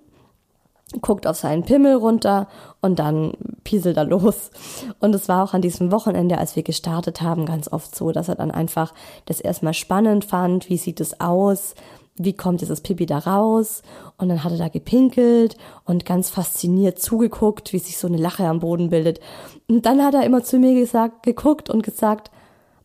[1.01, 2.47] guckt auf seinen Pimmel runter
[2.81, 4.51] und dann pieselt er los.
[4.99, 8.29] Und es war auch an diesem Wochenende, als wir gestartet haben, ganz oft so, dass
[8.29, 8.93] er dann einfach
[9.25, 11.75] das erstmal spannend fand, wie sieht es aus,
[12.15, 13.83] wie kommt dieses Pipi da raus?
[14.17, 18.47] Und dann hat er da gepinkelt und ganz fasziniert zugeguckt, wie sich so eine Lache
[18.47, 19.19] am Boden bildet.
[19.67, 22.31] Und dann hat er immer zu mir gesagt, geguckt und gesagt,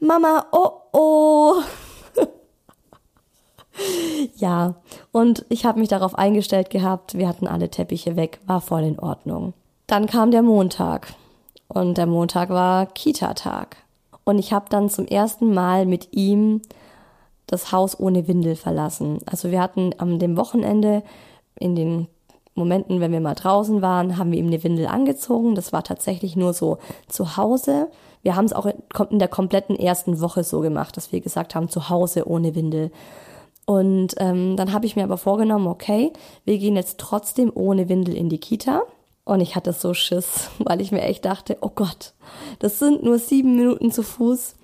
[0.00, 1.62] Mama, oh oh.
[4.36, 4.74] Ja,
[5.12, 8.98] und ich habe mich darauf eingestellt gehabt, wir hatten alle Teppiche weg, war voll in
[8.98, 9.54] Ordnung.
[9.86, 11.14] Dann kam der Montag
[11.68, 13.76] und der Montag war Kita-Tag.
[14.24, 16.62] Und ich habe dann zum ersten Mal mit ihm
[17.46, 19.18] das Haus ohne Windel verlassen.
[19.26, 21.02] Also wir hatten am dem Wochenende
[21.58, 22.06] in den
[22.54, 25.54] Momenten, wenn wir mal draußen waren, haben wir ihm eine Windel angezogen.
[25.54, 27.90] Das war tatsächlich nur so zu Hause.
[28.22, 28.66] Wir haben es auch
[29.10, 32.90] in der kompletten ersten Woche so gemacht, dass wir gesagt haben, zu Hause ohne Windel.
[33.72, 36.12] Und ähm, dann habe ich mir aber vorgenommen, okay,
[36.44, 38.82] wir gehen jetzt trotzdem ohne Windel in die Kita.
[39.24, 42.12] Und ich hatte so Schiss, weil ich mir echt dachte, oh Gott,
[42.58, 44.56] das sind nur sieben Minuten zu Fuß.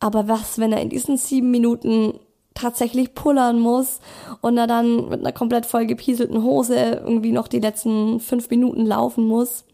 [0.00, 2.14] Aber was, wenn er in diesen sieben Minuten
[2.54, 4.00] tatsächlich pullern muss
[4.40, 9.26] und er dann mit einer komplett vollgepieselten Hose irgendwie noch die letzten fünf Minuten laufen
[9.26, 9.64] muss.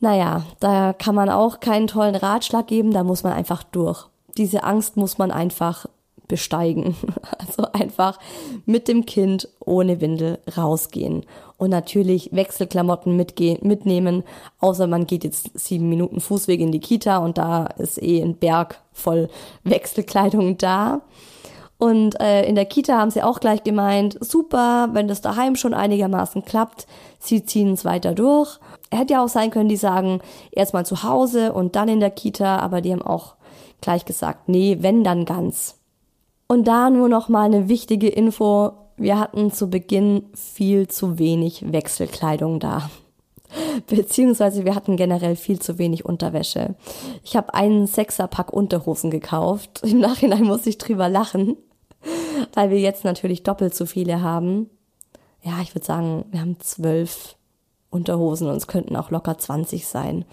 [0.00, 4.06] Naja, da kann man auch keinen tollen Ratschlag geben, da muss man einfach durch.
[4.36, 5.86] Diese Angst muss man einfach
[6.28, 6.96] besteigen.
[7.38, 8.18] Also einfach
[8.64, 11.24] mit dem Kind ohne Windel rausgehen.
[11.56, 14.24] Und natürlich Wechselklamotten mitgehen, mitnehmen,
[14.60, 18.36] außer man geht jetzt sieben Minuten Fußweg in die Kita und da ist eh ein
[18.36, 19.28] Berg voll
[19.64, 21.02] Wechselkleidung da.
[21.78, 25.74] Und äh, in der Kita haben sie auch gleich gemeint, super, wenn das daheim schon
[25.74, 26.86] einigermaßen klappt,
[27.18, 28.58] sie ziehen es weiter durch.
[28.90, 30.20] Hätte ja auch sein können, die sagen,
[30.52, 33.34] erstmal zu Hause und dann in der Kita, aber die haben auch
[33.80, 35.76] gleich gesagt, nee, wenn dann ganz.
[36.46, 41.72] Und da nur noch mal eine wichtige Info, wir hatten zu Beginn viel zu wenig
[41.72, 42.90] Wechselkleidung da.
[43.86, 46.74] Beziehungsweise wir hatten generell viel zu wenig Unterwäsche.
[47.22, 49.80] Ich habe einen Sechserpack Unterhosen gekauft.
[49.82, 51.56] Im Nachhinein muss ich drüber lachen,
[52.54, 54.70] weil wir jetzt natürlich doppelt so viele haben.
[55.42, 57.36] Ja, ich würde sagen, wir haben zwölf
[57.90, 60.24] Unterhosen und es könnten auch locker 20 sein.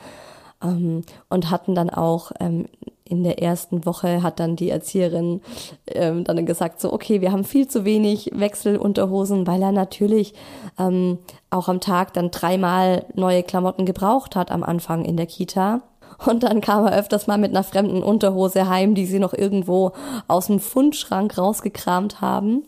[0.63, 2.67] Ähm, und hatten dann auch ähm,
[3.11, 5.41] in der ersten Woche hat dann die Erzieherin
[5.87, 10.33] ähm, dann gesagt, so, okay, wir haben viel zu wenig Wechselunterhosen, weil er natürlich
[10.79, 11.19] ähm,
[11.49, 15.81] auch am Tag dann dreimal neue Klamotten gebraucht hat am Anfang in der Kita.
[16.25, 19.91] Und dann kam er öfters mal mit einer fremden Unterhose heim, die sie noch irgendwo
[20.27, 22.63] aus dem Fundschrank rausgekramt haben.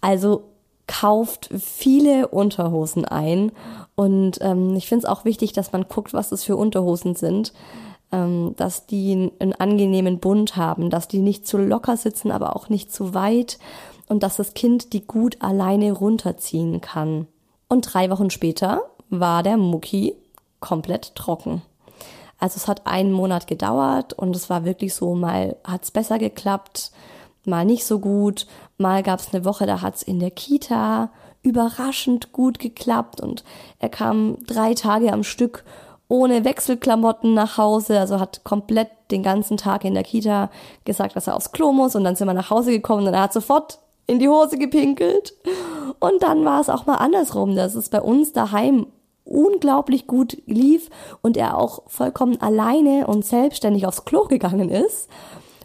[0.00, 0.44] Also
[0.86, 3.50] kauft viele Unterhosen ein.
[3.96, 7.52] Und ähm, ich finde es auch wichtig, dass man guckt, was es für Unterhosen sind
[8.12, 12.68] ähm, dass die einen angenehmen Bund haben, dass die nicht zu locker sitzen, aber auch
[12.68, 13.58] nicht zu weit
[14.08, 17.26] und dass das Kind die gut alleine runterziehen kann.
[17.68, 20.16] Und drei Wochen später war der Mucki
[20.58, 21.62] komplett trocken.
[22.38, 26.90] Also es hat einen Monat gedauert und es war wirklich so, mal hat's besser geklappt,
[27.44, 28.46] mal nicht so gut,
[28.78, 31.10] mal gab's eine Woche, da hat's in der Kita
[31.42, 33.44] überraschend gut geklappt und
[33.78, 35.64] er kam drei Tage am Stück
[36.10, 40.50] ohne Wechselklamotten nach Hause, also hat komplett den ganzen Tag in der Kita
[40.84, 43.22] gesagt, dass er aufs Klo muss und dann sind wir nach Hause gekommen und er
[43.22, 45.34] hat sofort in die Hose gepinkelt.
[46.00, 48.88] Und dann war es auch mal andersrum, dass es bei uns daheim
[49.24, 50.90] unglaublich gut lief
[51.22, 55.08] und er auch vollkommen alleine und selbstständig aufs Klo gegangen ist.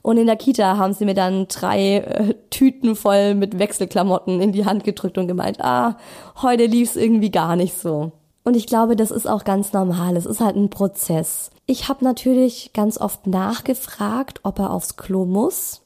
[0.03, 4.51] Und in der Kita haben sie mir dann drei äh, Tüten voll mit Wechselklamotten in
[4.51, 5.97] die Hand gedrückt und gemeint, ah,
[6.43, 8.11] heute lief's irgendwie gar nicht so.
[8.45, 10.15] Und ich glaube, das ist auch ganz normal.
[10.15, 11.49] Es ist halt ein Prozess.
[11.65, 15.81] Ich habe natürlich ganz oft nachgefragt, ob er aufs Klo muss.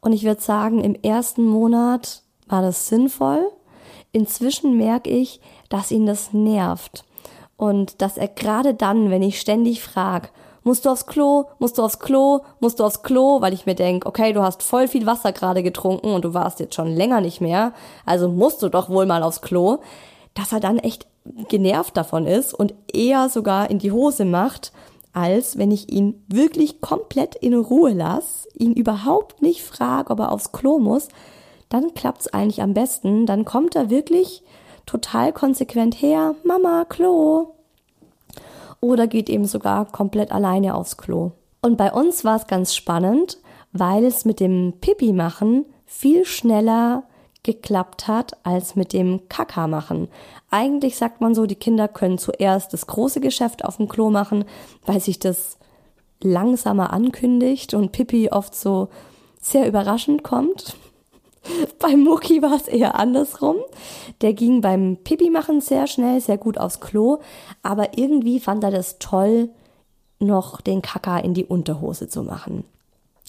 [0.00, 3.48] Und ich würde sagen, im ersten Monat war das sinnvoll.
[4.10, 7.04] Inzwischen merke ich, dass ihn das nervt.
[7.56, 10.28] Und dass er gerade dann, wenn ich ständig frage,
[10.64, 13.76] musst du aufs Klo, musst du aufs Klo, musst du aufs Klo, weil ich mir
[13.76, 17.20] denk, okay, du hast voll viel Wasser gerade getrunken und du warst jetzt schon länger
[17.20, 17.72] nicht mehr,
[18.04, 19.78] also musst du doch wohl mal aufs Klo,
[20.34, 21.06] dass er dann echt
[21.48, 24.72] genervt davon ist und eher sogar in die Hose macht,
[25.12, 30.32] als wenn ich ihn wirklich komplett in Ruhe lasse, ihn überhaupt nicht frage, ob er
[30.32, 31.08] aufs Klo muss,
[31.68, 33.26] dann klappt's eigentlich am besten.
[33.26, 34.42] Dann kommt er wirklich
[34.86, 37.54] total konsequent her, Mama, Klo.
[38.80, 41.32] Oder geht eben sogar komplett alleine aufs Klo.
[41.60, 43.38] Und bei uns war es ganz spannend,
[43.72, 47.04] weil es mit dem Pipi machen viel schneller
[47.42, 50.08] geklappt hat als mit dem Kaka machen.
[50.50, 54.44] Eigentlich sagt man so, die Kinder können zuerst das große Geschäft auf dem Klo machen,
[54.86, 55.58] weil sich das
[56.20, 58.88] langsamer ankündigt und Pippi oft so
[59.40, 60.76] sehr überraschend kommt.
[61.80, 63.56] Bei Mucki war es eher andersrum.
[64.20, 67.18] Der ging beim Pipi machen sehr schnell, sehr gut aufs Klo,
[67.64, 69.48] aber irgendwie fand er das toll,
[70.20, 72.62] noch den Kaka in die Unterhose zu machen.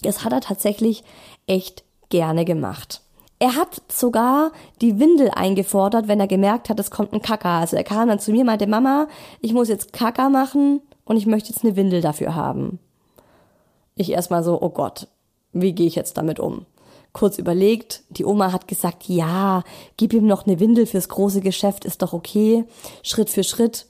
[0.02, 1.02] Das hat er tatsächlich
[1.48, 3.03] echt gerne gemacht.
[3.44, 7.60] Er hat sogar die Windel eingefordert, wenn er gemerkt hat, es kommt ein Kaka.
[7.60, 9.06] Also er kam dann zu mir, meinte, Mama,
[9.42, 12.78] ich muss jetzt Kaka machen und ich möchte jetzt eine Windel dafür haben.
[13.96, 15.08] Ich erstmal so, oh Gott,
[15.52, 16.64] wie gehe ich jetzt damit um?
[17.12, 19.62] Kurz überlegt, die Oma hat gesagt, ja,
[19.98, 22.64] gib ihm noch eine Windel fürs große Geschäft, ist doch okay,
[23.02, 23.84] Schritt für Schritt.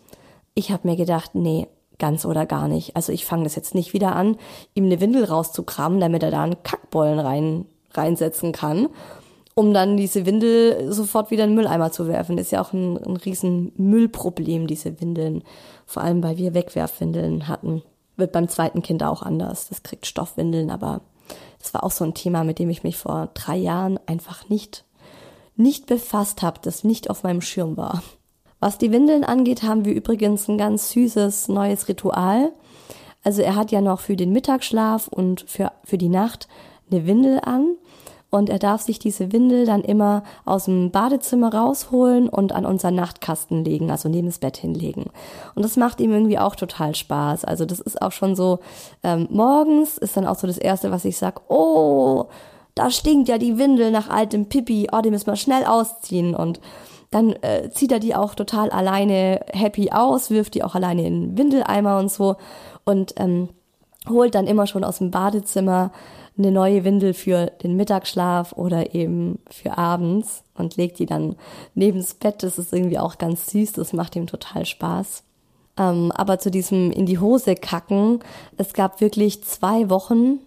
[0.55, 1.69] Ich habe mir gedacht, nee,
[2.01, 2.97] ganz oder gar nicht.
[2.97, 4.37] Also ich fange das jetzt nicht wieder an,
[4.75, 8.89] ihm eine Windel rauszukramen, damit er da einen Kackbollen rein, reinsetzen kann
[9.55, 12.39] um dann diese Windel sofort wieder in den Mülleimer zu werfen.
[12.39, 15.45] Ist ja auch ein, ein riesen Müllproblem, diese Windeln.
[15.87, 17.83] Vor allem, weil wir Wegwerfwindeln hatten.
[18.17, 19.69] Wird beim zweiten Kind auch anders.
[19.69, 21.03] Das kriegt Stoffwindeln, aber
[21.61, 24.85] das war auch so ein Thema, mit dem ich mich vor drei Jahren einfach nicht,
[25.57, 28.03] nicht befasst habe, das nicht auf meinem Schirm war.
[28.61, 32.53] Was die Windeln angeht, haben wir übrigens ein ganz süßes neues Ritual.
[33.23, 36.49] Also er hat ja noch für den Mittagsschlaf und für, für die Nacht
[36.91, 37.77] eine Windel an
[38.35, 42.97] und er darf sich diese Windel dann immer aus dem Badezimmer rausholen und an unseren
[42.97, 45.05] Nachtkasten legen, also neben das Bett hinlegen.
[45.55, 47.45] Und das macht ihm irgendwie auch total Spaß.
[47.45, 48.59] Also das ist auch schon so,
[49.05, 52.25] ähm, morgens ist dann auch so das Erste, was ich sag, oh,
[52.75, 56.61] da stinkt ja die Windel nach altem Pipi, oh, die müssen wir schnell ausziehen und
[57.13, 61.21] dann äh, zieht er die auch total alleine happy aus, wirft die auch alleine in
[61.21, 62.35] den Windeleimer und so
[62.85, 63.51] und ähm,
[64.09, 65.93] holt dann immer schon aus dem Badezimmer
[66.37, 71.37] eine neue Windel für den Mittagsschlaf oder eben für abends und legt die dann
[71.75, 72.43] neben das Bett.
[72.43, 75.23] Das ist irgendwie auch ganz süß, das macht ihm total Spaß.
[75.79, 78.21] Ähm, aber zu diesem in die Hose kacken,
[78.57, 80.41] es gab wirklich zwei Wochen,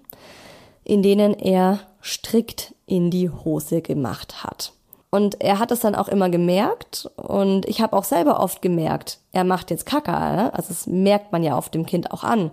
[0.84, 4.74] in denen er strikt in die Hose gemacht hat.
[5.10, 9.20] Und er hat es dann auch immer gemerkt und ich habe auch selber oft gemerkt,
[9.32, 10.36] er macht jetzt Kacker.
[10.36, 10.54] Ne?
[10.54, 12.52] Also das merkt man ja auf dem Kind auch an.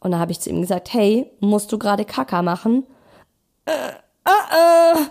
[0.00, 2.86] Und da habe ich zu ihm gesagt, hey, musst du gerade Kaka machen?
[3.64, 5.02] Äh, äh, äh,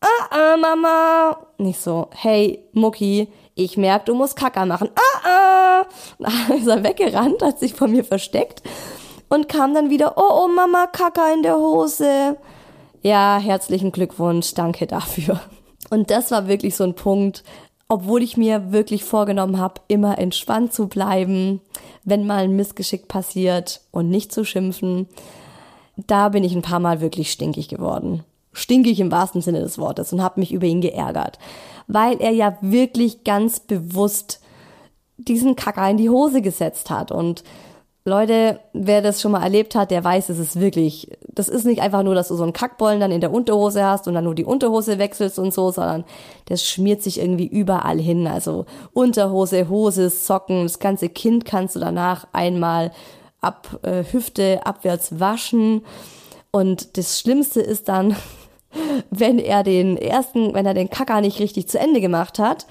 [0.00, 1.38] äh, äh, Mama.
[1.58, 4.88] Nicht so, hey, Mucki, ich merk, du musst Kaka machen.
[4.88, 6.56] Äh, äh.
[6.58, 8.62] Ist er weggerannt, hat sich vor mir versteckt
[9.28, 12.36] und kam dann wieder, oh, oh, Mama, Kaka in der Hose.
[13.02, 15.40] Ja, herzlichen Glückwunsch, danke dafür.
[15.90, 17.44] Und das war wirklich so ein Punkt,
[17.88, 21.60] obwohl ich mir wirklich vorgenommen habe, immer entspannt zu bleiben,
[22.04, 25.06] wenn mal ein Missgeschick passiert und nicht zu schimpfen,
[25.96, 28.24] da bin ich ein paar Mal wirklich stinkig geworden.
[28.52, 31.38] Stinkig im wahrsten Sinne des Wortes und habe mich über ihn geärgert,
[31.86, 34.40] weil er ja wirklich ganz bewusst
[35.18, 37.44] diesen Kacker in die Hose gesetzt hat und
[38.06, 41.82] Leute, wer das schon mal erlebt hat, der weiß, es ist wirklich, das ist nicht
[41.82, 44.36] einfach nur, dass du so einen Kackbollen dann in der Unterhose hast und dann nur
[44.36, 46.04] die Unterhose wechselst und so, sondern
[46.44, 48.28] das schmiert sich irgendwie überall hin.
[48.28, 52.92] Also Unterhose, Hose, Socken, das ganze Kind kannst du danach einmal
[53.40, 55.84] ab äh, Hüfte abwärts waschen.
[56.52, 58.14] Und das Schlimmste ist dann,
[59.10, 62.66] wenn er den ersten, wenn er den Kacker nicht richtig zu Ende gemacht hat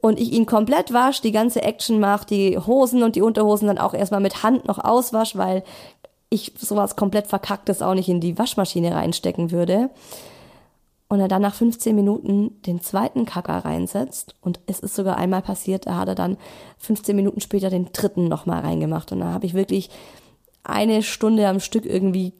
[0.00, 3.78] und ich ihn komplett wasch, die ganze Action mache, die Hosen und die Unterhosen dann
[3.78, 5.64] auch erstmal mit Hand noch auswasch, weil
[6.30, 9.90] ich sowas komplett verkacktes auch nicht in die Waschmaschine reinstecken würde.
[11.08, 14.34] und er dann nach 15 Minuten den zweiten Kacker reinsetzt.
[14.42, 16.36] Und es ist sogar einmal passiert, da hat er dann
[16.78, 19.10] 15 Minuten später den dritten nochmal reingemacht.
[19.10, 19.88] Und da habe ich wirklich
[20.64, 22.34] eine Stunde am Stück irgendwie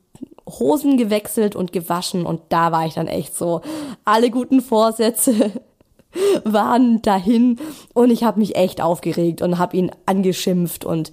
[0.46, 2.26] Hosen gewechselt und gewaschen.
[2.26, 3.62] Und da war ich dann echt so,
[4.04, 5.52] alle guten Vorsätze
[6.44, 7.58] waren dahin.
[7.94, 11.12] Und ich habe mich echt aufgeregt und habe ihn angeschimpft und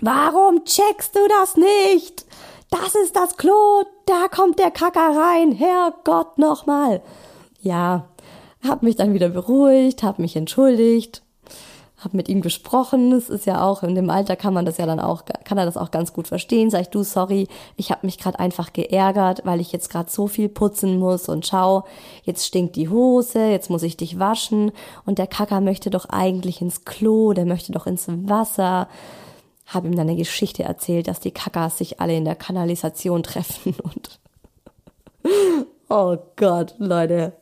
[0.00, 2.26] Warum checkst du das nicht?
[2.70, 7.02] Das ist das Klo, da kommt der Kacker rein, Herrgott nochmal.
[7.60, 8.08] Ja,
[8.66, 11.22] hab mich dann wieder beruhigt, hab mich entschuldigt,
[12.04, 13.12] hab mit ihm gesprochen.
[13.12, 15.64] Es ist ja auch in dem Alter kann man das ja dann auch, kann er
[15.64, 16.70] das auch ganz gut verstehen.
[16.70, 20.26] Sag ich du, sorry, ich hab mich gerade einfach geärgert, weil ich jetzt gerade so
[20.26, 21.84] viel putzen muss und schau,
[22.24, 24.72] jetzt stinkt die Hose, jetzt muss ich dich waschen
[25.04, 28.88] und der Kacker möchte doch eigentlich ins Klo, der möchte doch ins Wasser
[29.74, 33.74] habe ihm dann eine Geschichte erzählt, dass die Kackers sich alle in der Kanalisation treffen
[33.82, 34.20] und
[35.88, 37.32] oh Gott, Leute,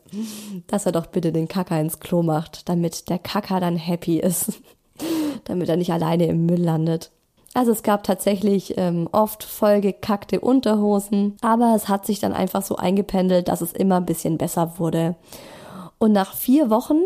[0.67, 4.61] dass er doch bitte den Kacker ins Klo macht, damit der Kacker dann happy ist,
[5.45, 7.11] damit er nicht alleine im Müll landet.
[7.53, 12.77] Also es gab tatsächlich ähm, oft vollgekackte Unterhosen, aber es hat sich dann einfach so
[12.77, 15.17] eingependelt, dass es immer ein bisschen besser wurde.
[15.99, 17.03] Und nach vier Wochen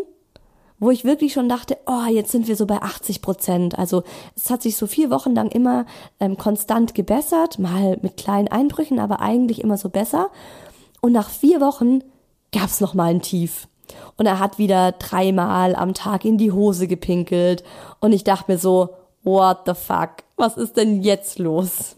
[0.79, 3.79] wo ich wirklich schon dachte, oh, jetzt sind wir so bei 80 Prozent.
[3.79, 4.03] Also
[4.35, 5.85] es hat sich so vier Wochen lang immer
[6.19, 10.29] ähm, konstant gebessert, mal mit kleinen Einbrüchen, aber eigentlich immer so besser.
[11.01, 12.01] Und nach vier Wochen
[12.55, 13.67] gab es nochmal ein Tief.
[14.17, 17.63] Und er hat wieder dreimal am Tag in die Hose gepinkelt.
[17.99, 18.89] Und ich dachte mir so,
[19.23, 21.97] what the fuck, was ist denn jetzt los?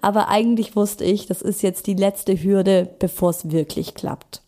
[0.00, 4.42] Aber eigentlich wusste ich, das ist jetzt die letzte Hürde, bevor es wirklich klappt.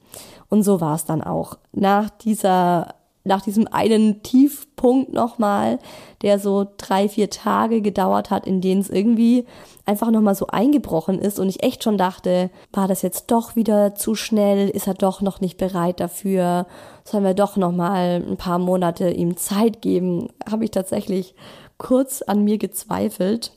[0.48, 1.56] Und so war es dann auch.
[1.72, 2.94] Nach dieser
[3.24, 5.78] nach diesem einen Tiefpunkt nochmal,
[6.20, 9.46] der so drei, vier Tage gedauert hat, in denen es irgendwie
[9.86, 13.94] einfach nochmal so eingebrochen ist und ich echt schon dachte, war das jetzt doch wieder
[13.94, 14.68] zu schnell?
[14.68, 16.66] Ist er doch noch nicht bereit dafür?
[17.04, 20.28] Sollen wir doch nochmal ein paar Monate ihm Zeit geben?
[20.48, 21.34] Habe ich tatsächlich
[21.78, 23.52] kurz an mir gezweifelt,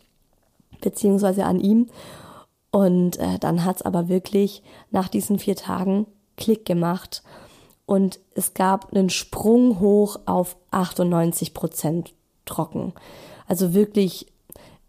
[0.82, 1.88] beziehungsweise an ihm.
[2.72, 6.06] Und äh, dann hat's aber wirklich nach diesen vier Tagen
[6.38, 7.22] Klick gemacht
[7.88, 12.14] und es gab einen Sprung hoch auf 98 Prozent
[12.46, 12.94] trocken.
[13.48, 14.28] Also wirklich,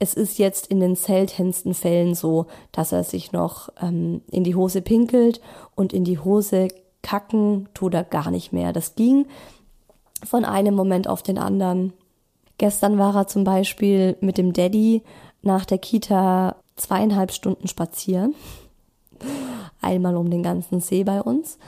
[0.01, 4.57] es ist jetzt in den seltensten Fällen so, dass er sich noch ähm, in die
[4.57, 5.41] Hose pinkelt
[5.77, 6.69] und in die Hose
[7.03, 8.73] kacken tut er gar nicht mehr.
[8.73, 9.27] Das ging
[10.27, 11.93] von einem Moment auf den anderen.
[12.59, 15.03] Gestern war er zum Beispiel mit dem Daddy
[15.43, 18.35] nach der Kita zweieinhalb Stunden spazieren.
[19.81, 21.59] Einmal um den ganzen See bei uns.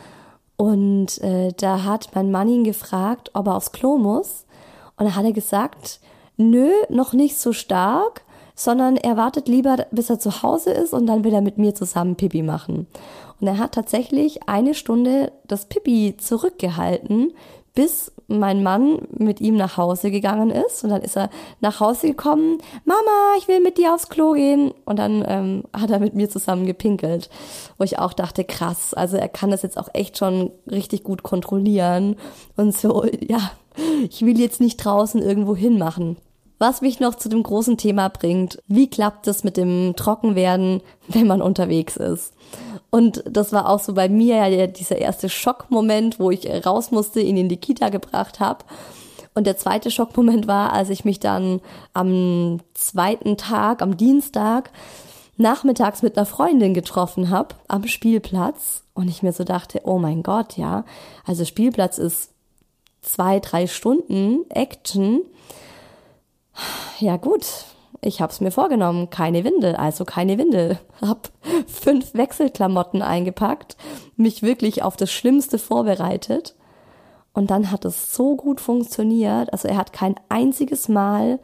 [0.60, 4.44] Und äh, da hat mein Mann ihn gefragt, ob er aufs Klo muss.
[4.98, 6.00] Und da hat er gesagt,
[6.36, 11.06] nö, noch nicht so stark, sondern er wartet lieber, bis er zu Hause ist und
[11.06, 12.86] dann will er mit mir zusammen Pipi machen.
[13.40, 17.32] Und er hat tatsächlich eine Stunde das Pipi zurückgehalten,
[17.74, 20.84] bis mein Mann mit ihm nach Hause gegangen ist.
[20.84, 24.72] Und dann ist er nach Hause gekommen, Mama, ich will mit dir aufs Klo gehen.
[24.84, 27.30] Und dann ähm, hat er mit mir zusammen gepinkelt.
[27.78, 31.22] Wo ich auch dachte, krass, also er kann das jetzt auch echt schon richtig gut
[31.22, 32.16] kontrollieren.
[32.56, 33.52] Und so, ja,
[34.08, 36.16] ich will jetzt nicht draußen irgendwo hinmachen.
[36.60, 41.26] Was mich noch zu dem großen Thema bringt, wie klappt es mit dem Trockenwerden, wenn
[41.26, 42.34] man unterwegs ist?
[42.90, 47.20] Und das war auch so bei mir ja dieser erste Schockmoment, wo ich raus musste,
[47.20, 48.66] ihn in die Kita gebracht habe.
[49.34, 51.62] Und der zweite Schockmoment war, als ich mich dann
[51.94, 54.70] am zweiten Tag, am Dienstag,
[55.38, 60.22] nachmittags mit einer Freundin getroffen habe am Spielplatz und ich mir so dachte, oh mein
[60.22, 60.84] Gott, ja,
[61.24, 62.32] also Spielplatz ist
[63.00, 65.22] zwei, drei Stunden Action.
[66.98, 67.46] Ja gut,
[68.02, 70.78] ich habe es mir vorgenommen, keine Windel, also keine Windel.
[71.00, 71.30] Hab
[71.66, 73.76] fünf Wechselklamotten eingepackt,
[74.16, 76.54] mich wirklich auf das Schlimmste vorbereitet.
[77.32, 79.52] Und dann hat es so gut funktioniert.
[79.52, 81.38] Also er hat kein einziges Mal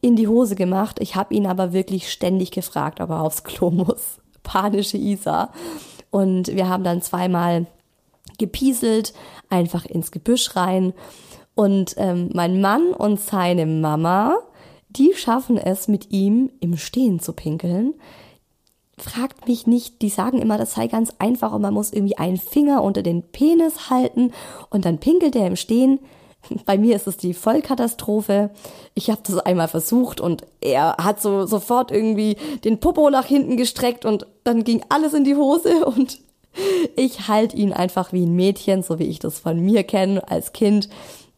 [0.00, 1.00] in die Hose gemacht.
[1.00, 4.18] Ich habe ihn aber wirklich ständig gefragt, ob er aufs Klo muss.
[4.42, 5.50] Panische Isa.
[6.10, 7.66] Und wir haben dann zweimal
[8.38, 9.14] gepieselt,
[9.48, 10.92] einfach ins Gebüsch rein.
[11.54, 14.38] Und ähm, mein Mann und seine Mama
[14.96, 17.94] die schaffen es mit ihm im Stehen zu pinkeln.
[18.96, 22.36] Fragt mich nicht, die sagen immer, das sei ganz einfach und man muss irgendwie einen
[22.36, 24.32] Finger unter den Penis halten
[24.70, 25.98] und dann pinkelt er im Stehen.
[26.64, 28.50] Bei mir ist es die Vollkatastrophe.
[28.94, 33.56] Ich habe das einmal versucht und er hat so sofort irgendwie den Popo nach hinten
[33.56, 36.20] gestreckt und dann ging alles in die Hose und
[36.94, 40.52] ich halte ihn einfach wie ein Mädchen, so wie ich das von mir kenne als
[40.52, 40.88] Kind.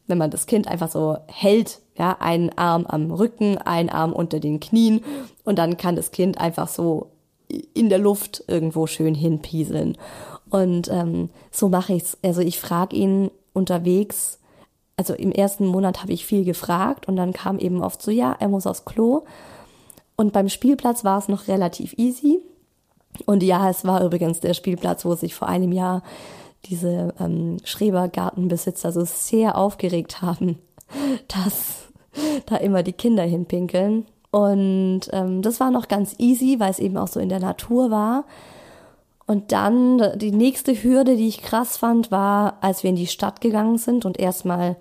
[0.06, 4.40] Wenn man das Kind einfach so hält, ja, einen Arm am Rücken, einen Arm unter
[4.40, 5.02] den Knien
[5.44, 7.10] und dann kann das Kind einfach so
[7.74, 9.96] in der Luft irgendwo schön hinpieseln.
[10.50, 12.18] Und ähm, so mache ich's.
[12.22, 14.38] Also ich frage ihn unterwegs,
[14.96, 18.34] also im ersten Monat habe ich viel gefragt und dann kam eben oft so, ja,
[18.38, 19.24] er muss aufs Klo.
[20.16, 22.40] Und beim Spielplatz war es noch relativ easy.
[23.26, 26.02] Und ja, es war übrigens der Spielplatz, wo sich vor einem Jahr
[26.68, 30.58] diese ähm, Schrebergartenbesitzer so sehr aufgeregt haben,
[31.28, 31.88] dass
[32.46, 34.06] da immer die Kinder hinpinkeln.
[34.30, 37.90] Und ähm, das war noch ganz easy, weil es eben auch so in der Natur
[37.90, 38.24] war.
[39.26, 43.40] Und dann die nächste Hürde, die ich krass fand, war, als wir in die Stadt
[43.40, 44.76] gegangen sind und erstmal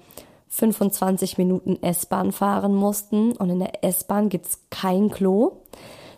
[0.50, 3.32] 25 Minuten S-Bahn fahren mussten.
[3.34, 5.54] Und in der S-Bahn gibt's kein Klo.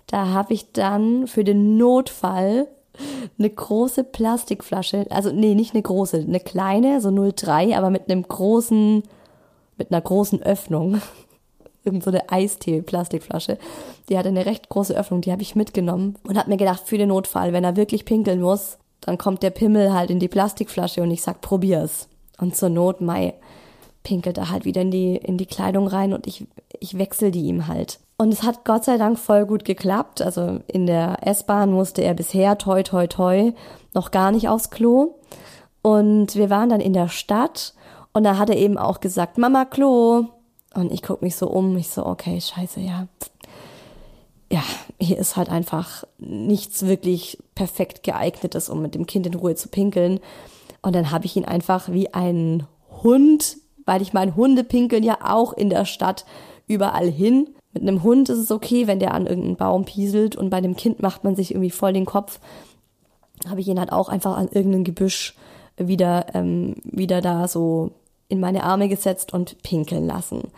[0.07, 2.67] Da habe ich dann für den Notfall
[3.37, 8.23] eine große Plastikflasche, also nee, nicht eine große, eine kleine, so 0,3, aber mit einem
[8.23, 9.03] großen,
[9.77, 11.01] mit einer großen Öffnung.
[11.83, 13.57] Irgend so eine Eistee-Plastikflasche.
[14.09, 16.97] Die hatte eine recht große Öffnung, die habe ich mitgenommen und habe mir gedacht, für
[16.97, 21.01] den Notfall, wenn er wirklich pinkeln muss, dann kommt der Pimmel halt in die Plastikflasche
[21.01, 22.09] und ich sag, probier's.
[22.39, 23.33] Und zur Not, Mai,
[24.03, 26.45] pinkelt er halt wieder in die, in die Kleidung rein und ich,
[26.79, 27.99] ich wechsel die ihm halt.
[28.17, 30.21] Und es hat Gott sei Dank voll gut geklappt.
[30.21, 33.53] Also in der S-Bahn musste er bisher toi toi toi
[33.93, 35.15] noch gar nicht aufs Klo.
[35.83, 37.73] Und wir waren dann in der Stadt
[38.13, 40.25] und da hat er eben auch gesagt, Mama Klo.
[40.73, 43.07] Und ich guck mich so um, ich so, okay, scheiße, ja.
[44.51, 44.63] Ja,
[44.99, 49.67] hier ist halt einfach nichts wirklich perfekt geeignetes, um mit dem Kind in Ruhe zu
[49.69, 50.19] pinkeln.
[50.81, 52.65] Und dann habe ich ihn einfach wie ein
[53.03, 56.25] Hund, weil ich mein Hunde pinkeln ja auch in der Stadt
[56.67, 60.49] überall hin mit einem Hund ist es okay, wenn der an irgendeinen Baum pieselt und
[60.49, 62.39] bei dem Kind macht man sich irgendwie voll den Kopf.
[63.47, 65.35] Habe ich ihn halt auch einfach an irgendein Gebüsch
[65.77, 67.91] wieder, ähm, wieder da so
[68.29, 70.51] in meine Arme gesetzt und pinkeln lassen.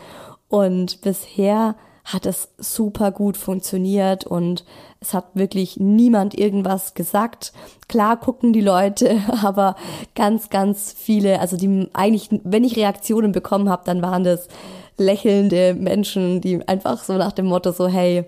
[0.47, 1.75] Und bisher
[2.13, 4.65] hat es super gut funktioniert und
[4.99, 7.53] es hat wirklich niemand irgendwas gesagt.
[7.87, 9.75] Klar gucken die Leute, aber
[10.15, 14.47] ganz, ganz viele, also die eigentlich, wenn ich Reaktionen bekommen habe, dann waren das
[14.97, 18.25] lächelnde Menschen, die einfach so nach dem Motto so, hey,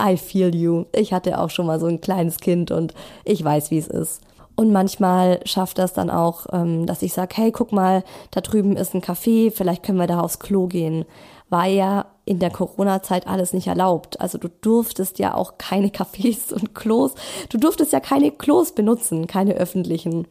[0.00, 0.84] I feel you.
[0.94, 2.94] Ich hatte auch schon mal so ein kleines Kind und
[3.24, 4.20] ich weiß, wie es ist.
[4.54, 8.76] Und manchmal schafft das dann auch, ähm, dass ich sage, hey, guck mal, da drüben
[8.76, 11.04] ist ein Café, vielleicht können wir da aufs Klo gehen.
[11.50, 14.20] War ja in der Corona-Zeit alles nicht erlaubt.
[14.20, 17.14] Also du durftest ja auch keine Cafés und Klos,
[17.48, 20.28] du durftest ja keine Klos benutzen, keine öffentlichen.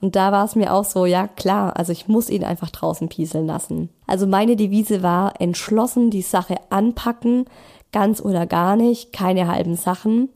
[0.00, 3.08] Und da war es mir auch so, ja klar, also ich muss ihn einfach draußen
[3.08, 3.88] pieseln lassen.
[4.06, 7.46] Also meine Devise war entschlossen die Sache anpacken,
[7.92, 10.28] ganz oder gar nicht, keine halben Sachen.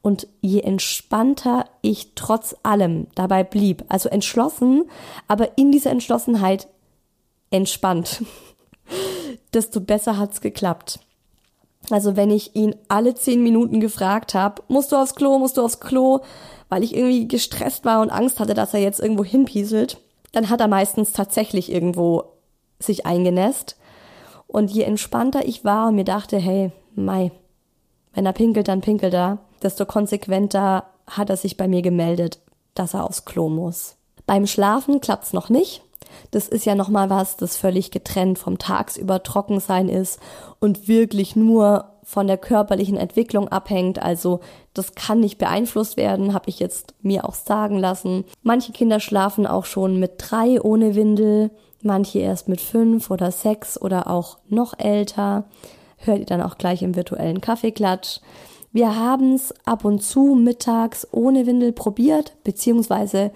[0.00, 4.84] Und je entspannter ich trotz allem dabei blieb, also entschlossen,
[5.28, 6.68] aber in dieser Entschlossenheit
[7.50, 8.22] entspannt.
[9.52, 11.00] desto besser hat's geklappt.
[11.90, 15.62] Also wenn ich ihn alle zehn Minuten gefragt habe, musst du aufs Klo, musst du
[15.62, 16.20] aufs Klo,
[16.68, 19.98] weil ich irgendwie gestresst war und Angst hatte, dass er jetzt irgendwo hinpieselt,
[20.32, 22.24] dann hat er meistens tatsächlich irgendwo
[22.78, 23.76] sich eingenässt.
[24.46, 27.32] Und je entspannter ich war und mir dachte, hey, Mai,
[28.14, 32.38] wenn er pinkelt, dann pinkelt er, desto konsequenter hat er sich bei mir gemeldet,
[32.74, 33.96] dass er aufs Klo muss.
[34.26, 35.82] Beim Schlafen klappt's noch nicht.
[36.30, 40.20] Das ist ja nochmal was, das völlig getrennt vom tagsüber Trockensein ist
[40.60, 43.98] und wirklich nur von der körperlichen Entwicklung abhängt.
[44.00, 44.40] Also
[44.74, 48.24] das kann nicht beeinflusst werden, habe ich jetzt mir auch sagen lassen.
[48.42, 51.50] Manche Kinder schlafen auch schon mit drei ohne Windel,
[51.82, 55.44] manche erst mit fünf oder sechs oder auch noch älter.
[55.96, 58.20] Hört ihr dann auch gleich im virtuellen Kaffeeklatsch.
[58.72, 63.30] Wir haben es ab und zu mittags ohne Windel probiert, beziehungsweise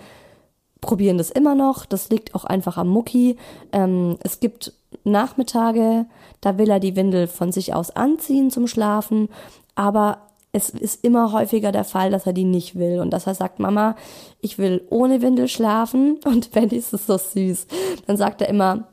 [0.81, 1.87] probieren das immer noch.
[1.87, 3.37] Das liegt auch einfach am Mucki.
[3.73, 4.73] Ähm, es gibt
[5.05, 6.07] Nachmittage,
[6.41, 9.29] da will er die Windel von sich aus anziehen zum Schlafen,
[9.75, 10.19] aber
[10.53, 13.59] es ist immer häufiger der Fall, dass er die nicht will und dass er sagt,
[13.59, 13.97] Mama,
[14.41, 17.67] ich will ohne Windel schlafen und wenn ist es so süß.
[18.07, 18.89] Dann sagt er immer,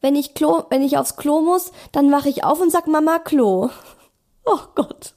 [0.00, 3.18] wenn ich Klo, wenn ich aufs Klo muss, dann wache ich auf und sag Mama
[3.18, 3.70] Klo.
[4.50, 5.12] Oh Gott.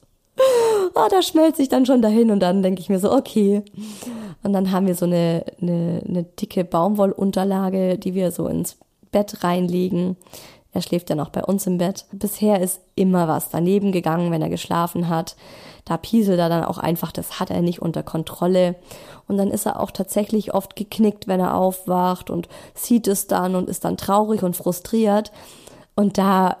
[0.94, 3.62] Oh, da schmelze ich dann schon dahin und dann denke ich mir so, okay.
[4.42, 8.76] Und dann haben wir so eine, eine, eine dicke Baumwollunterlage, die wir so ins
[9.10, 10.16] Bett reinlegen.
[10.72, 12.06] Er schläft ja noch bei uns im Bett.
[12.12, 15.36] Bisher ist immer was daneben gegangen, wenn er geschlafen hat.
[15.84, 18.76] Da pieselt er dann auch einfach, das hat er nicht unter Kontrolle.
[19.28, 23.54] Und dann ist er auch tatsächlich oft geknickt, wenn er aufwacht und sieht es dann
[23.54, 25.30] und ist dann traurig und frustriert.
[25.94, 26.56] Und da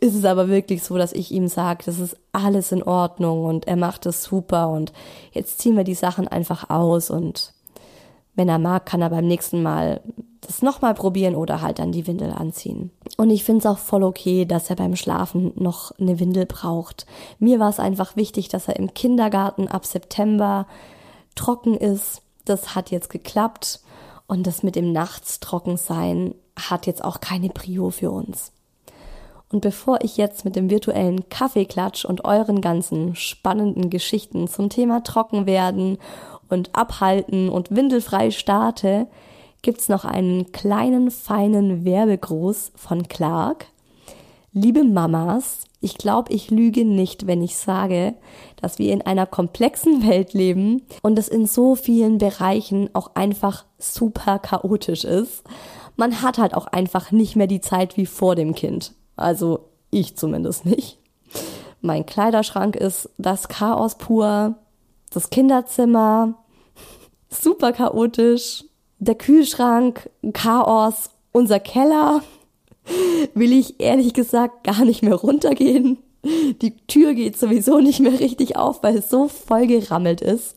[0.00, 3.66] ist es aber wirklich so, dass ich ihm sage, das ist alles in Ordnung und
[3.66, 4.92] er macht es super und
[5.32, 7.52] jetzt ziehen wir die Sachen einfach aus und
[8.34, 10.00] wenn er mag, kann er beim nächsten Mal
[10.40, 12.92] das nochmal probieren oder halt dann die Windel anziehen.
[13.16, 17.06] Und ich finde es auch voll okay, dass er beim Schlafen noch eine Windel braucht.
[17.40, 20.66] Mir war es einfach wichtig, dass er im Kindergarten ab September
[21.34, 23.80] trocken ist, das hat jetzt geklappt
[24.26, 28.52] und das mit dem Nachts trocken sein hat jetzt auch keine Prio für uns.
[29.50, 35.02] Und bevor ich jetzt mit dem virtuellen Kaffeeklatsch und euren ganzen spannenden Geschichten zum Thema
[35.02, 35.98] trocken werden
[36.50, 39.06] und abhalten und windelfrei starte,
[39.62, 43.66] gibt's noch einen kleinen feinen Werbegruß von Clark.
[44.52, 48.14] Liebe Mamas, ich glaube, ich lüge nicht, wenn ich sage,
[48.60, 53.64] dass wir in einer komplexen Welt leben und es in so vielen Bereichen auch einfach
[53.78, 55.44] super chaotisch ist.
[55.96, 58.94] Man hat halt auch einfach nicht mehr die Zeit wie vor dem Kind.
[59.18, 60.98] Also ich zumindest nicht.
[61.80, 64.56] Mein Kleiderschrank ist das Chaos pur,
[65.10, 66.34] das Kinderzimmer
[67.30, 68.64] super chaotisch,
[68.98, 72.22] der Kühlschrank Chaos, unser Keller
[73.34, 75.98] will ich ehrlich gesagt gar nicht mehr runtergehen.
[76.62, 80.56] Die Tür geht sowieso nicht mehr richtig auf, weil es so voll gerammelt ist.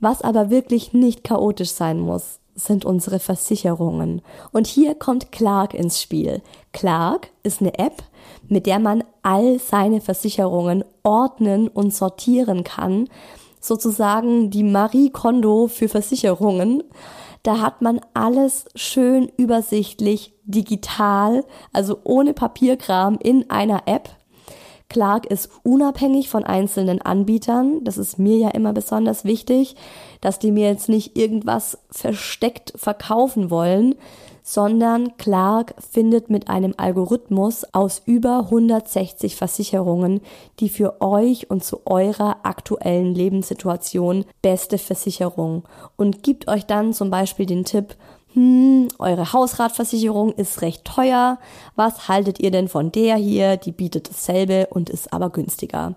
[0.00, 4.22] Was aber wirklich nicht chaotisch sein muss, sind unsere Versicherungen.
[4.52, 6.42] Und hier kommt Clark ins Spiel.
[6.72, 8.02] Clark ist eine App,
[8.48, 13.08] mit der man all seine Versicherungen ordnen und sortieren kann.
[13.60, 16.82] Sozusagen die Marie Kondo für Versicherungen.
[17.42, 24.10] Da hat man alles schön übersichtlich, digital, also ohne Papierkram in einer App.
[24.88, 27.84] Clark ist unabhängig von einzelnen Anbietern.
[27.84, 29.76] Das ist mir ja immer besonders wichtig,
[30.20, 33.96] dass die mir jetzt nicht irgendwas versteckt verkaufen wollen,
[34.48, 40.22] sondern Clark findet mit einem Algorithmus aus über 160 Versicherungen
[40.58, 45.64] die für euch und zu eurer aktuellen Lebenssituation beste Versicherung
[45.96, 47.94] und gibt euch dann zum Beispiel den Tipp,
[48.38, 51.38] hm, eure Hausratversicherung ist recht teuer.
[51.74, 53.56] Was haltet ihr denn von der hier?
[53.56, 55.96] Die bietet dasselbe und ist aber günstiger.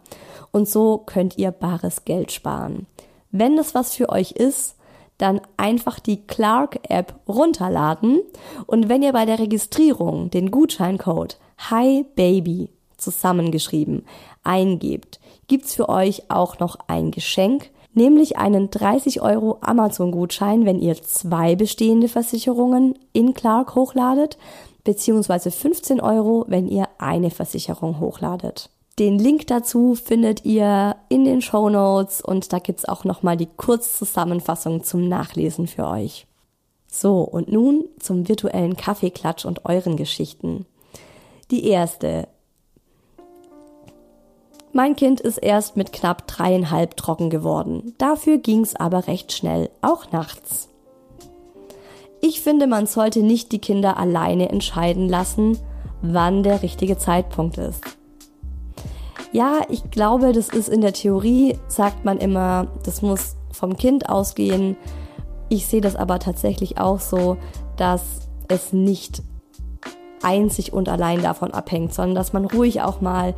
[0.52, 2.88] Und so könnt ihr bares Geld sparen.
[3.30, 4.76] Wenn das was für euch ist,
[5.20, 8.22] dann einfach die Clark-App runterladen
[8.66, 11.38] und wenn ihr bei der Registrierung den Gutscheincode
[11.70, 14.08] Hi Baby zusammengeschrieben
[14.44, 21.02] eingebt, gibt's für euch auch noch ein Geschenk, nämlich einen 30 Euro Amazon-Gutschein, wenn ihr
[21.02, 24.38] zwei bestehende Versicherungen in Clark hochladet,
[24.84, 28.70] beziehungsweise 15 Euro, wenn ihr eine Versicherung hochladet.
[29.00, 33.48] Den Link dazu findet ihr in den Show Notes und da gibt's auch nochmal die
[33.58, 36.28] Kurzzusammenfassung zum Nachlesen für euch.
[36.88, 40.66] So, und nun zum virtuellen Kaffeeklatsch und euren Geschichten.
[41.50, 42.28] Die erste.
[44.74, 47.94] Mein Kind ist erst mit knapp dreieinhalb trocken geworden.
[47.98, 50.70] Dafür ging's aber recht schnell, auch nachts.
[52.22, 55.58] Ich finde, man sollte nicht die Kinder alleine entscheiden lassen,
[56.02, 57.84] wann der richtige Zeitpunkt ist.
[59.34, 64.10] Ja, ich glaube, das ist in der Theorie, sagt man immer, das muss vom Kind
[64.10, 64.78] ausgehen.
[65.50, 67.38] Ich sehe das aber tatsächlich auch so,
[67.76, 69.22] dass es nicht
[70.22, 73.34] einzig und allein davon abhängt, sondern dass man ruhig auch mal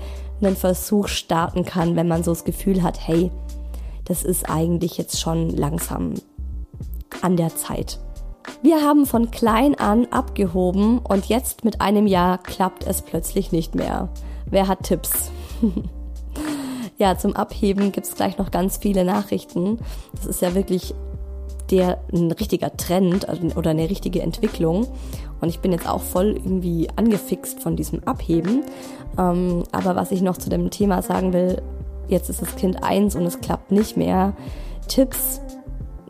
[0.45, 3.31] einen Versuch starten kann, wenn man so das Gefühl hat, hey,
[4.05, 6.13] das ist eigentlich jetzt schon langsam
[7.21, 7.99] an der Zeit.
[8.61, 13.75] Wir haben von klein an abgehoben und jetzt mit einem Jahr klappt es plötzlich nicht
[13.75, 14.09] mehr.
[14.45, 15.31] Wer hat Tipps?
[16.97, 19.79] ja, zum Abheben gibt es gleich noch ganz viele Nachrichten.
[20.15, 20.93] Das ist ja wirklich
[21.71, 24.87] der ein richtiger Trend also, oder eine richtige Entwicklung.
[25.41, 28.63] Und ich bin jetzt auch voll irgendwie angefixt von diesem Abheben.
[29.18, 31.61] Ähm, aber was ich noch zu dem Thema sagen will,
[32.07, 34.34] jetzt ist das Kind eins und es klappt nicht mehr.
[34.88, 35.41] Tipps,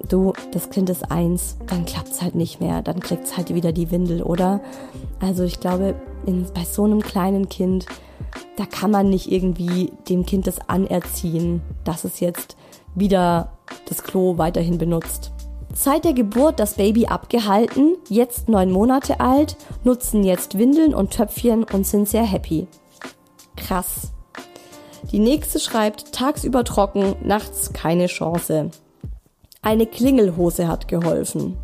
[0.08, 3.54] du, das Kind ist eins, dann klappt es halt nicht mehr, dann kriegt es halt
[3.54, 4.62] wieder die Windel, oder?
[5.20, 5.96] Also ich glaube,
[6.26, 7.86] in, bei so einem kleinen Kind
[8.56, 12.56] da kann man nicht irgendwie dem Kind das anerziehen, dass es jetzt
[12.96, 13.54] wieder
[13.88, 15.32] das Klo weiterhin benutzt.
[15.74, 21.64] Seit der Geburt das Baby abgehalten, jetzt neun Monate alt, nutzen jetzt Windeln und Töpfchen
[21.64, 22.68] und sind sehr happy.
[23.56, 24.12] Krass.
[25.12, 28.72] Die nächste schreibt, tagsüber trocken, nachts keine Chance.
[29.62, 31.58] Eine Klingelhose hat geholfen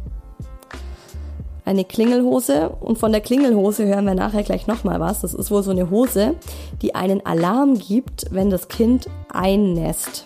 [1.69, 5.21] eine Klingelhose und von der Klingelhose hören wir nachher gleich nochmal was.
[5.21, 6.33] Das ist wohl so eine Hose,
[6.81, 10.25] die einen Alarm gibt, wenn das Kind einnässt.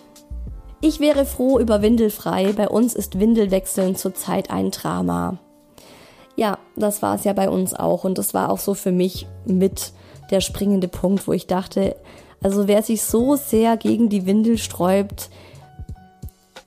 [0.80, 2.54] Ich wäre froh über Windelfrei.
[2.54, 5.38] Bei uns ist Windelwechseln zurzeit ein Drama.
[6.38, 9.28] Ja, das war es ja bei uns auch und das war auch so für mich
[9.46, 9.92] mit
[10.34, 11.96] der springende Punkt, wo ich dachte,
[12.42, 15.30] also wer sich so sehr gegen die Windel sträubt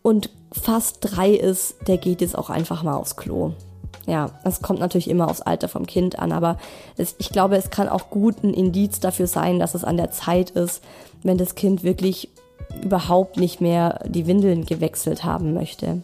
[0.03, 3.53] und fast drei ist, der geht jetzt auch einfach mal aufs Klo
[4.07, 6.59] ja, es kommt natürlich immer aufs Alter vom Kind an, aber
[6.97, 10.11] es, ich glaube, es kann auch gut ein Indiz dafür sein, dass es an der
[10.13, 10.83] Zeit ist,
[11.23, 12.31] wenn das Kind wirklich
[12.83, 16.03] überhaupt nicht mehr die Windeln gewechselt haben möchte.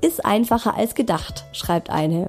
[0.00, 2.28] Ist einfacher als gedacht, schreibt eine.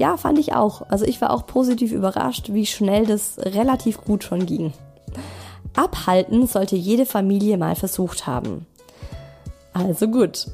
[0.00, 0.80] Ja, fand ich auch.
[0.88, 4.72] Also ich war auch positiv überrascht, wie schnell das relativ gut schon ging.
[5.76, 8.64] Abhalten sollte jede Familie mal versucht haben.
[9.74, 10.46] Also gut.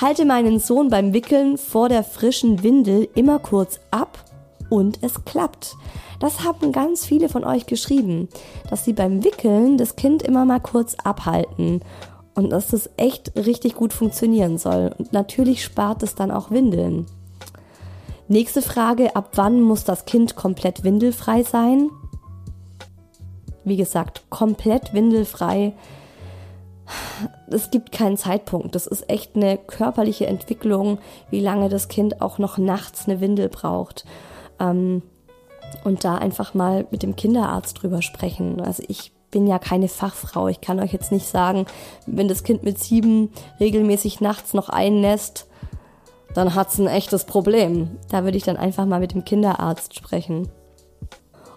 [0.00, 4.24] Halte meinen Sohn beim Wickeln vor der frischen Windel immer kurz ab
[4.70, 5.76] und es klappt.
[6.18, 8.28] Das haben ganz viele von euch geschrieben,
[8.70, 11.80] dass sie beim Wickeln das Kind immer mal kurz abhalten
[12.34, 14.92] und dass das echt richtig gut funktionieren soll.
[14.98, 17.06] Und natürlich spart es dann auch Windeln.
[18.28, 21.90] Nächste Frage, ab wann muss das Kind komplett windelfrei sein?
[23.64, 25.74] Wie gesagt, komplett windelfrei
[27.48, 28.74] es gibt keinen Zeitpunkt.
[28.74, 30.98] Das ist echt eine körperliche Entwicklung,
[31.30, 34.04] wie lange das Kind auch noch nachts eine Windel braucht.
[34.60, 35.02] Ähm,
[35.82, 38.60] und da einfach mal mit dem Kinderarzt drüber sprechen.
[38.60, 40.48] Also ich bin ja keine Fachfrau.
[40.48, 41.66] Ich kann euch jetzt nicht sagen,
[42.06, 45.48] wenn das Kind mit sieben regelmäßig nachts noch einnässt,
[46.34, 47.96] dann hat es ein echtes Problem.
[48.10, 50.48] Da würde ich dann einfach mal mit dem Kinderarzt sprechen.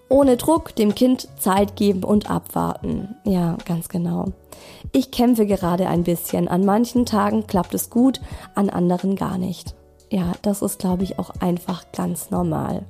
[0.09, 3.15] Ohne Druck, dem Kind Zeit geben und abwarten.
[3.25, 4.32] Ja, ganz genau.
[4.93, 6.47] Ich kämpfe gerade ein bisschen.
[6.47, 8.21] An manchen Tagen klappt es gut,
[8.55, 9.75] an anderen gar nicht.
[10.09, 12.86] Ja, das ist, glaube ich, auch einfach ganz normal.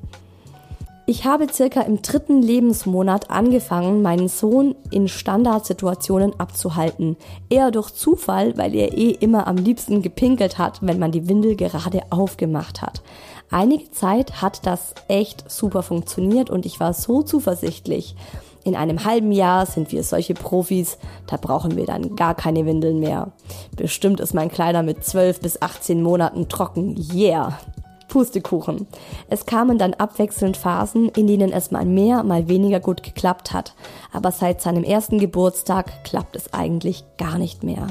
[1.10, 7.16] Ich habe circa im dritten Lebensmonat angefangen, meinen Sohn in Standardsituationen abzuhalten.
[7.50, 11.56] Eher durch Zufall, weil er eh immer am liebsten gepinkelt hat, wenn man die Windel
[11.56, 13.04] gerade aufgemacht hat.
[13.50, 18.14] Einige Zeit hat das echt super funktioniert und ich war so zuversichtlich.
[18.66, 23.00] In einem halben Jahr sind wir solche Profis, da brauchen wir dann gar keine Windeln
[23.00, 23.32] mehr.
[23.78, 26.98] Bestimmt ist mein Kleider mit 12 bis 18 Monaten trocken.
[27.14, 27.58] Yeah!
[28.08, 28.88] Pustekuchen.
[29.30, 33.74] Es kamen dann abwechselnd Phasen, in denen es mal mehr, mal weniger gut geklappt hat.
[34.12, 37.88] Aber seit seinem ersten Geburtstag klappt es eigentlich gar nicht mehr.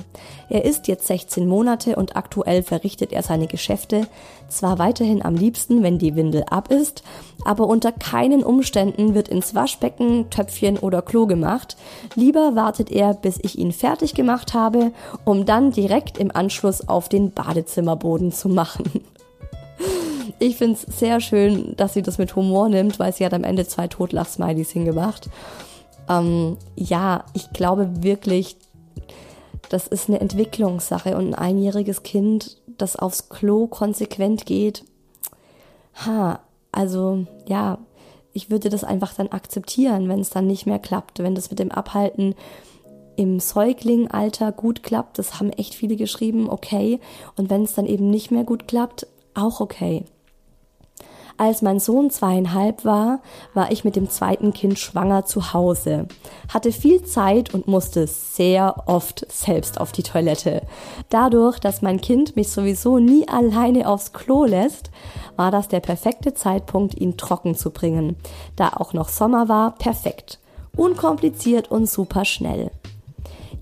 [0.48, 4.06] Er ist jetzt 16 Monate und aktuell verrichtet er seine Geschäfte,
[4.48, 7.02] zwar weiterhin am liebsten, wenn die Windel ab ist,
[7.44, 11.76] aber unter keinen Umständen wird ins Waschbecken, Töpfchen oder Klo gemacht.
[12.14, 14.92] Lieber wartet er, bis ich ihn fertig gemacht habe,
[15.24, 18.84] um dann direkt im Anschluss auf den Badezimmerboden zu machen.
[20.38, 23.44] Ich finde es sehr schön, dass sie das mit Humor nimmt, weil sie hat am
[23.44, 25.28] Ende zwei Totlach-Smileys hingemacht.
[26.08, 28.56] Ähm, ja, ich glaube wirklich,
[29.68, 34.84] das ist eine Entwicklungssache und ein einjähriges Kind, das aufs Klo konsequent geht.
[36.04, 36.40] Ha,
[36.72, 37.78] also ja,
[38.32, 41.58] ich würde das einfach dann akzeptieren, wenn es dann nicht mehr klappt, wenn das mit
[41.58, 42.34] dem Abhalten
[43.16, 47.00] im Säuglingalter gut klappt, das haben echt viele geschrieben, okay.
[47.36, 49.06] Und wenn es dann eben nicht mehr gut klappt,
[49.36, 50.04] auch okay.
[51.38, 53.20] Als mein Sohn zweieinhalb war,
[53.52, 56.06] war ich mit dem zweiten Kind schwanger zu Hause,
[56.48, 60.62] hatte viel Zeit und musste sehr oft selbst auf die Toilette.
[61.10, 64.90] Dadurch, dass mein Kind mich sowieso nie alleine aufs Klo lässt,
[65.36, 68.16] war das der perfekte Zeitpunkt, ihn trocken zu bringen.
[68.56, 70.38] Da auch noch Sommer war, perfekt.
[70.74, 72.70] Unkompliziert und super schnell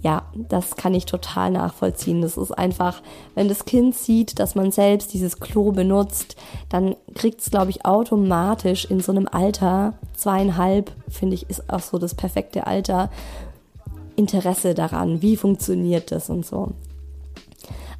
[0.04, 2.20] ja, das kann ich total nachvollziehen.
[2.20, 3.00] Das ist einfach,
[3.34, 6.36] wenn das Kind sieht, dass man selbst dieses Klo benutzt,
[6.68, 11.80] dann kriegt es, glaube ich, automatisch in so einem Alter, zweieinhalb, finde ich, ist auch
[11.80, 13.10] so das perfekte Alter,
[14.14, 16.72] Interesse daran, wie funktioniert das und so.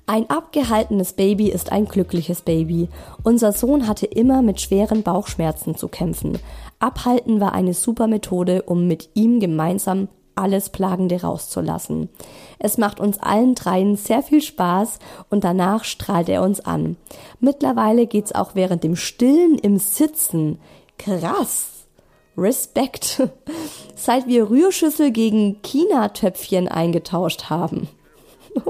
[0.07, 2.91] Ein abgehaltenes Baby ist ein glückliches Baby.
[3.23, 6.39] Unser Sohn hatte immer mit schweren Bauchschmerzen zu kämpfen.
[6.79, 12.09] Abhalten war eine super Methode, um mit ihm gemeinsam alles Plagende rauszulassen.
[12.59, 14.99] Es macht uns allen dreien sehr viel Spaß
[15.31, 16.97] und danach strahlt er uns an.
[17.41, 20.59] Mittlerweile geht's auch während dem Stillen im Sitzen.
[20.99, 21.87] Krass.
[22.37, 23.23] Respekt.
[23.95, 27.89] Seit wir Rührschüssel gegen China-Töpfchen eingetauscht haben.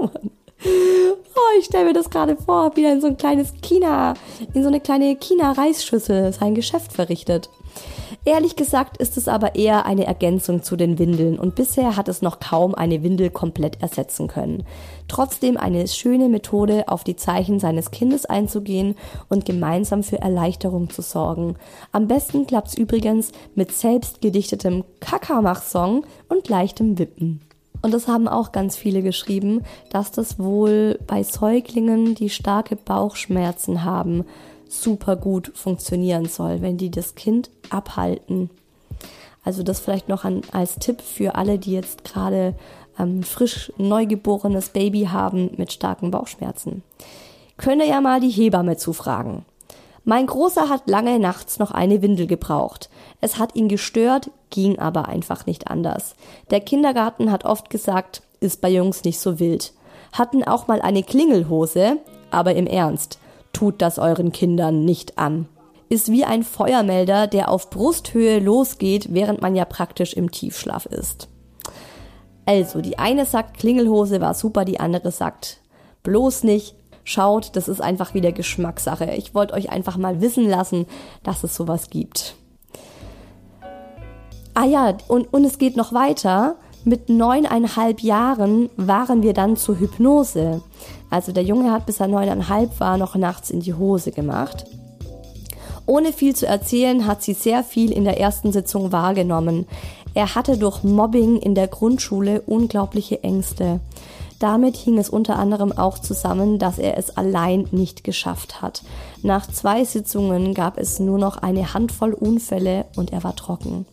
[0.66, 4.14] Oh, ich stelle mir das gerade vor, wieder in so ein kleines China,
[4.54, 7.50] in so eine kleine China-Reisschüssel sein Geschäft verrichtet.
[8.26, 12.22] Ehrlich gesagt ist es aber eher eine Ergänzung zu den Windeln und bisher hat es
[12.22, 14.64] noch kaum eine Windel komplett ersetzen können.
[15.08, 18.94] Trotzdem eine schöne Methode, auf die Zeichen seines Kindes einzugehen
[19.28, 21.56] und gemeinsam für Erleichterung zu sorgen.
[21.92, 27.40] Am besten klappt's übrigens mit selbst gedichtetem Kakamach-Song und leichtem Wippen.
[27.82, 29.60] Und das haben auch ganz viele geschrieben,
[29.90, 34.24] dass das wohl bei Säuglingen, die starke Bauchschmerzen haben,
[34.68, 38.50] super gut funktionieren soll, wenn die das Kind abhalten.
[39.44, 42.54] Also das vielleicht noch an, als Tipp für alle, die jetzt gerade
[42.98, 46.82] ähm, frisch neugeborenes Baby haben mit starken Bauchschmerzen.
[47.56, 49.44] Könne ja mal die Hebamme zufragen.
[50.04, 52.90] Mein Großer hat lange nachts noch eine Windel gebraucht.
[53.20, 56.14] Es hat ihn gestört, ging aber einfach nicht anders.
[56.50, 59.72] Der Kindergarten hat oft gesagt, ist bei Jungs nicht so wild.
[60.12, 61.96] Hatten auch mal eine Klingelhose,
[62.30, 63.18] aber im Ernst,
[63.54, 65.48] tut das euren Kindern nicht an.
[65.88, 71.28] Ist wie ein Feuermelder, der auf Brusthöhe losgeht, während man ja praktisch im Tiefschlaf ist.
[72.46, 75.60] Also, die eine sagt, Klingelhose war super, die andere sagt,
[76.02, 76.76] bloß nicht.
[77.06, 79.12] Schaut, das ist einfach wieder Geschmackssache.
[79.16, 80.86] Ich wollte euch einfach mal wissen lassen,
[81.22, 82.34] dass es sowas gibt.
[84.54, 86.56] Ah ja, und, und es geht noch weiter.
[86.84, 90.62] Mit neuneinhalb Jahren waren wir dann zur Hypnose.
[91.14, 94.64] Also der Junge hat bis er neuneinhalb war noch nachts in die Hose gemacht.
[95.86, 99.68] Ohne viel zu erzählen, hat sie sehr viel in der ersten Sitzung wahrgenommen.
[100.14, 103.78] Er hatte durch Mobbing in der Grundschule unglaubliche Ängste.
[104.40, 108.82] Damit hing es unter anderem auch zusammen, dass er es allein nicht geschafft hat.
[109.22, 113.86] Nach zwei Sitzungen gab es nur noch eine Handvoll Unfälle und er war trocken.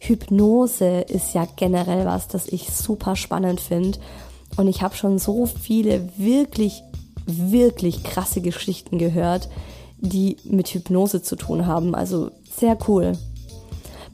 [0.00, 3.98] Hypnose ist ja generell was, das ich super spannend finde.
[4.56, 6.82] Und ich habe schon so viele wirklich,
[7.26, 9.48] wirklich krasse Geschichten gehört,
[9.98, 11.94] die mit Hypnose zu tun haben.
[11.94, 13.12] Also sehr cool.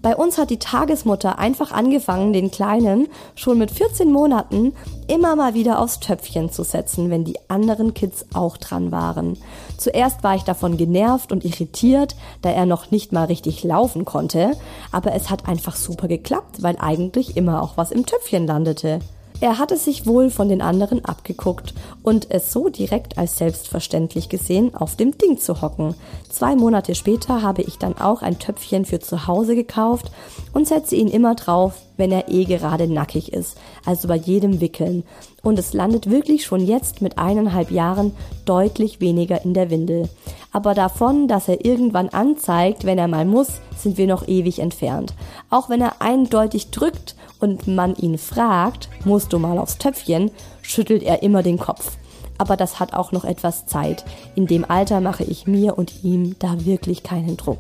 [0.01, 4.73] Bei uns hat die Tagesmutter einfach angefangen, den Kleinen schon mit 14 Monaten
[5.09, 9.37] immer mal wieder aufs Töpfchen zu setzen, wenn die anderen Kids auch dran waren.
[9.77, 14.53] Zuerst war ich davon genervt und irritiert, da er noch nicht mal richtig laufen konnte,
[14.93, 19.01] aber es hat einfach super geklappt, weil eigentlich immer auch was im Töpfchen landete.
[19.41, 21.73] Er hatte sich wohl von den anderen abgeguckt
[22.03, 25.95] und es so direkt als selbstverständlich gesehen, auf dem Ding zu hocken.
[26.29, 30.11] Zwei Monate später habe ich dann auch ein Töpfchen für zu Hause gekauft
[30.53, 35.05] und setze ihn immer drauf, wenn er eh gerade nackig ist, also bei jedem Wickeln.
[35.43, 38.13] Und es landet wirklich schon jetzt mit eineinhalb Jahren
[38.45, 40.09] deutlich weniger in der Windel.
[40.53, 45.15] Aber davon, dass er irgendwann anzeigt, wenn er mal muss, sind wir noch ewig entfernt.
[45.49, 50.31] Auch wenn er eindeutig drückt, und man ihn fragt, musst du mal aufs Töpfchen,
[50.63, 51.97] schüttelt er immer den Kopf.
[52.39, 54.05] Aber das hat auch noch etwas Zeit.
[54.35, 57.59] In dem Alter mache ich mir und ihm da wirklich keinen Druck.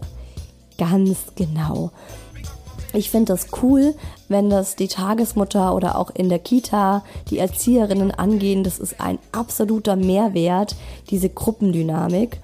[0.78, 1.90] Ganz genau.
[2.92, 3.94] Ich finde das cool,
[4.28, 8.64] wenn das die Tagesmutter oder auch in der Kita die Erzieherinnen angehen.
[8.64, 10.74] Das ist ein absoluter Mehrwert,
[11.10, 12.40] diese Gruppendynamik.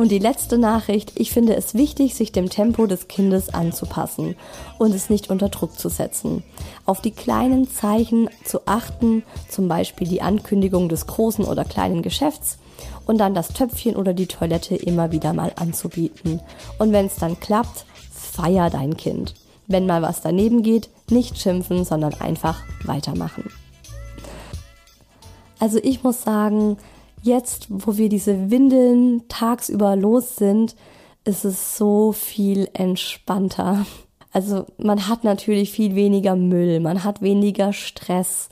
[0.00, 4.34] Und die letzte Nachricht, ich finde es wichtig, sich dem Tempo des Kindes anzupassen
[4.78, 6.42] und es nicht unter Druck zu setzen.
[6.86, 12.56] Auf die kleinen Zeichen zu achten, zum Beispiel die Ankündigung des großen oder kleinen Geschäfts
[13.04, 16.40] und dann das Töpfchen oder die Toilette immer wieder mal anzubieten.
[16.78, 19.34] Und wenn es dann klappt, feier dein Kind.
[19.66, 23.50] Wenn mal was daneben geht, nicht schimpfen, sondern einfach weitermachen.
[25.58, 26.78] Also ich muss sagen,
[27.22, 30.74] jetzt, wo wir diese Windeln tagsüber los sind,
[31.24, 33.86] ist es so viel entspannter.
[34.32, 38.48] Also man hat natürlich viel weniger Müll, man hat weniger Stress.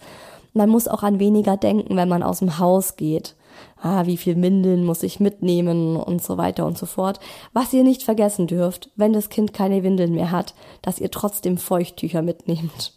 [0.53, 3.37] Man muss auch an weniger denken, wenn man aus dem Haus geht.
[3.81, 7.21] Ah, wie viel Windeln muss ich mitnehmen und so weiter und so fort.
[7.53, 11.59] Was ihr nicht vergessen dürft, wenn das Kind keine Windeln mehr hat, dass ihr trotzdem
[11.59, 12.93] Feuchttücher mitnehmt.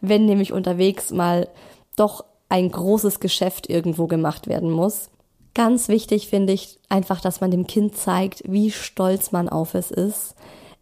[0.00, 1.48] Wenn nämlich unterwegs mal
[1.94, 5.10] doch ein großes Geschäft irgendwo gemacht werden muss,
[5.54, 9.90] Ganz wichtig finde ich einfach, dass man dem Kind zeigt, wie stolz man auf es
[9.92, 10.34] ist.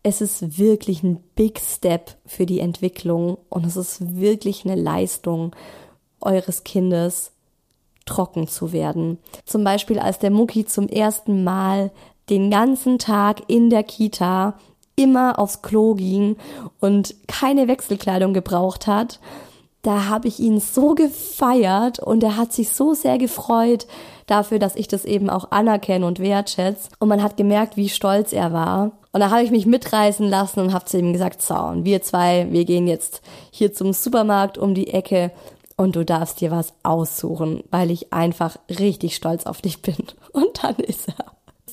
[0.03, 5.55] Es ist wirklich ein Big Step für die Entwicklung und es ist wirklich eine Leistung
[6.21, 7.33] eures Kindes,
[8.07, 9.19] trocken zu werden.
[9.45, 11.93] Zum Beispiel, als der Mucki zum ersten Mal
[12.31, 14.59] den ganzen Tag in der Kita
[14.97, 16.37] immer aufs Klo ging
[16.81, 19.21] und keine Wechselkleidung gebraucht hat,
[19.83, 23.87] da habe ich ihn so gefeiert und er hat sich so sehr gefreut
[24.27, 26.91] dafür, dass ich das eben auch anerkenne und wertschätze.
[27.01, 28.93] Und man hat gemerkt, wie stolz er war.
[29.13, 32.01] Und da habe ich mich mitreißen lassen und habe zu ihm gesagt, so, und wir
[32.03, 35.33] zwei, wir gehen jetzt hier zum Supermarkt um die Ecke
[35.77, 39.97] und du darfst dir was aussuchen, weil ich einfach richtig stolz auf dich bin.
[40.33, 41.33] Und dann ist er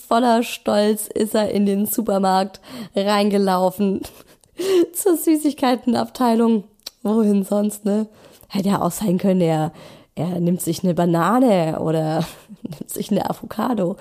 [0.10, 2.60] voller Stolz ist er in den Supermarkt
[2.96, 4.02] reingelaufen
[4.94, 6.64] zur Süßigkeitenabteilung
[7.04, 8.08] wohin sonst, ne?
[8.48, 9.72] Hätte ja auch sein können, er,
[10.16, 12.26] er nimmt sich eine Banane oder
[12.64, 13.96] nimmt sich eine Avocado.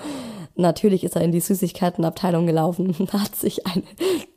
[0.58, 3.84] Natürlich ist er in die Süßigkeitenabteilung gelaufen und hat sich eine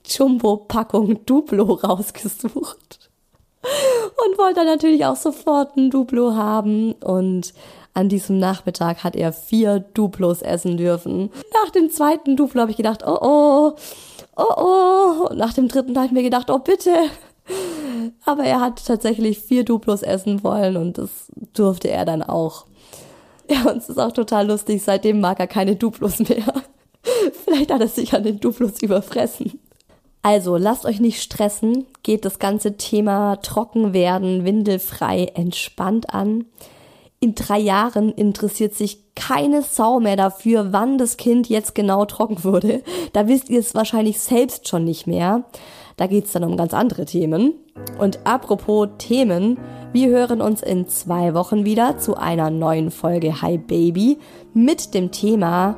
[0.06, 3.10] Jumbo-Packung Duplo rausgesucht.
[3.64, 6.94] Und wollte natürlich auch sofort ein Duplo haben.
[6.94, 7.54] Und
[7.94, 11.32] an diesem Nachmittag hat er vier Duplos essen dürfen.
[11.64, 13.74] Nach dem zweiten Duplo habe ich gedacht, oh oh,
[14.36, 15.28] oh oh.
[15.30, 16.94] Und nach dem dritten habe ich mir gedacht, oh bitte,
[18.26, 21.10] aber er hat tatsächlich vier Duplos essen wollen und das
[21.54, 22.66] durfte er dann auch.
[23.50, 26.54] Ja, und es ist auch total lustig, seitdem mag er keine Duplos mehr.
[27.44, 29.60] Vielleicht hat er sich an den Duplos überfressen.
[30.24, 36.46] Also, lasst euch nicht stressen, geht das ganze Thema trocken werden, windelfrei, entspannt an.
[37.20, 42.44] in drei Jahren interessiert sich keine Sau mehr dafür, wann das Kind jetzt genau trocken
[42.44, 42.84] wurde.
[43.14, 45.44] Da wisst ihr es wahrscheinlich selbst schon nicht mehr.
[45.98, 47.54] Da geht's dann um ganz andere Themen.
[48.00, 49.58] Und apropos Themen,
[49.94, 54.18] wir hören uns in zwei Wochen wieder zu einer neuen Folge Hi Baby
[54.54, 55.76] mit dem Thema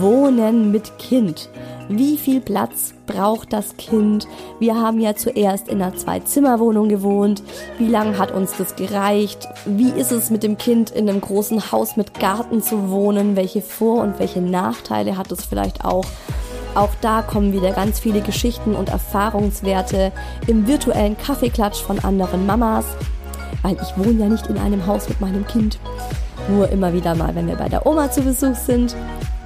[0.00, 1.48] Wohnen mit Kind.
[1.88, 4.26] Wie viel Platz braucht das Kind?
[4.58, 7.42] Wir haben ja zuerst in einer Zwei-Zimmer-Wohnung gewohnt.
[7.78, 9.48] Wie lange hat uns das gereicht?
[9.66, 13.36] Wie ist es mit dem Kind in einem großen Haus mit Garten zu wohnen?
[13.36, 16.04] Welche Vor- und welche Nachteile hat es vielleicht auch?
[16.74, 20.12] Auch da kommen wieder ganz viele Geschichten und Erfahrungswerte
[20.46, 22.86] im virtuellen Kaffeeklatsch von anderen Mamas,
[23.62, 25.78] weil ich wohne ja nicht in einem Haus mit meinem Kind.
[26.48, 28.96] Nur immer wieder mal, wenn wir bei der Oma zu Besuch sind.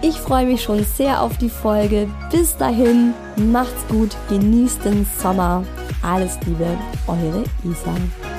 [0.03, 2.09] Ich freue mich schon sehr auf die Folge.
[2.31, 5.65] Bis dahin, macht's gut, genießt den Sommer.
[6.03, 6.67] Alles Liebe,
[7.09, 8.36] eure Isa.